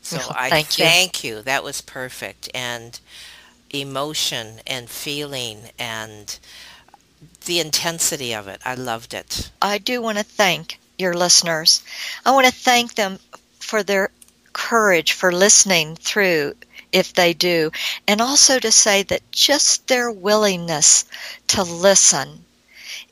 So 0.00 0.18
oh, 0.20 0.32
I 0.34 0.48
thank, 0.48 0.68
thank 0.68 1.22
you. 1.22 1.36
you. 1.36 1.42
That 1.42 1.62
was 1.62 1.80
perfect. 1.82 2.48
And 2.54 2.98
emotion 3.72 4.60
and 4.66 4.88
feeling 4.88 5.70
and 5.78 6.38
the 7.46 7.60
intensity 7.60 8.34
of 8.34 8.48
it. 8.48 8.60
I 8.64 8.74
loved 8.74 9.14
it. 9.14 9.50
I 9.60 9.78
do 9.78 10.02
want 10.02 10.18
to 10.18 10.24
thank 10.24 10.78
your 10.98 11.14
listeners. 11.14 11.82
I 12.24 12.30
want 12.32 12.46
to 12.46 12.52
thank 12.52 12.94
them 12.94 13.18
for 13.58 13.82
their 13.82 14.10
courage 14.52 15.12
for 15.12 15.32
listening 15.32 15.96
through 15.96 16.54
if 16.92 17.14
they 17.14 17.32
do, 17.32 17.70
and 18.06 18.20
also 18.20 18.58
to 18.58 18.70
say 18.70 19.02
that 19.04 19.32
just 19.32 19.88
their 19.88 20.10
willingness 20.10 21.06
to 21.48 21.62
listen 21.62 22.44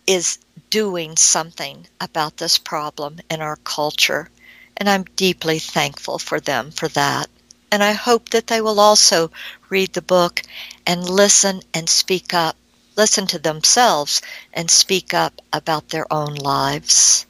is 0.07 0.39
doing 0.69 1.17
something 1.17 1.87
about 2.01 2.37
this 2.37 2.59
problem 2.59 3.19
in 3.31 3.41
our 3.41 3.57
culture. 3.57 4.29
And 4.77 4.89
I'm 4.89 5.05
deeply 5.17 5.59
thankful 5.59 6.19
for 6.19 6.41
them 6.41 6.71
for 6.71 6.89
that. 6.89 7.29
And 7.73 7.83
I 7.83 7.93
hope 7.93 8.31
that 8.31 8.49
they 8.49 8.61
will 8.61 8.81
also 8.81 9.31
read 9.69 9.93
the 9.93 10.03
book 10.03 10.43
and 10.87 11.09
listen 11.09 11.63
and 11.73 11.89
speak 11.89 12.35
up, 12.35 12.57
listen 12.97 13.27
to 13.29 13.39
themselves 13.39 14.21
and 14.53 14.71
speak 14.71 15.15
up 15.15 15.41
about 15.53 15.91
their 15.91 16.13
own 16.13 16.35
lives. 16.35 17.27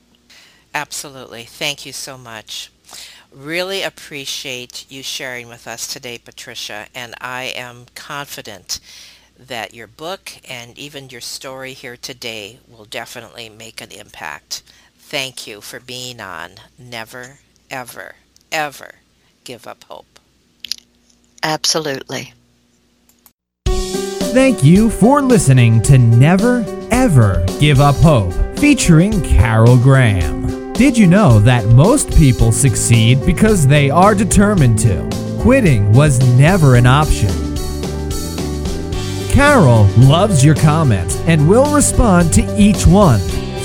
Absolutely. 0.75 1.45
Thank 1.45 1.85
you 1.85 1.93
so 1.93 2.17
much. 2.17 2.71
Really 3.33 3.83
appreciate 3.83 4.87
you 4.89 5.03
sharing 5.03 5.49
with 5.49 5.69
us 5.69 5.87
today, 5.87 6.19
Patricia, 6.19 6.87
and 6.95 7.15
I 7.21 7.45
am 7.45 7.87
confident 7.95 8.81
that 9.39 9.73
your 9.73 9.87
book 9.87 10.33
and 10.49 10.77
even 10.77 11.11
your 11.11 11.21
story 11.21 11.73
here 11.73 11.97
today 11.97 12.59
will 12.69 12.85
definitely 12.85 13.49
make 13.49 13.81
an 13.81 13.93
impact. 13.93 14.63
Thank 14.97 15.47
you 15.47 15.61
for 15.61 15.81
being 15.81 16.21
on 16.21 16.53
Never, 16.79 17.39
Ever, 17.71 18.17
Ever 18.51 18.97
Give 19.45 19.67
Up 19.67 19.85
Hope. 19.85 20.10
Absolutely. 21.43 22.33
Thank 23.67 24.63
you 24.63 24.91
for 24.91 25.23
listening 25.23 25.83
to 25.83 25.99
Never, 25.99 26.65
Ever 26.91 27.45
Give 27.59 27.81
Up 27.81 27.97
Hope 27.97 28.33
featuring 28.59 29.21
Carol 29.23 29.77
Graham. 29.77 30.73
Did 30.75 30.97
you 30.97 31.07
know 31.07 31.41
that 31.41 31.67
most 31.67 32.17
people 32.17 32.53
succeed 32.53 33.25
because 33.27 33.67
they 33.67 33.91
are 33.91 34.15
determined 34.15 34.79
to? 34.81 35.09
Quitting 35.41 35.93
was 35.93 36.19
never 36.39 36.77
an 36.77 36.87
option. 36.87 37.31
Carol 39.31 39.87
loves 39.97 40.45
your 40.45 40.55
comments 40.55 41.17
and 41.27 41.49
will 41.49 41.75
respond 41.75 42.33
to 42.35 42.43
each 42.59 42.87
one. 42.87 43.21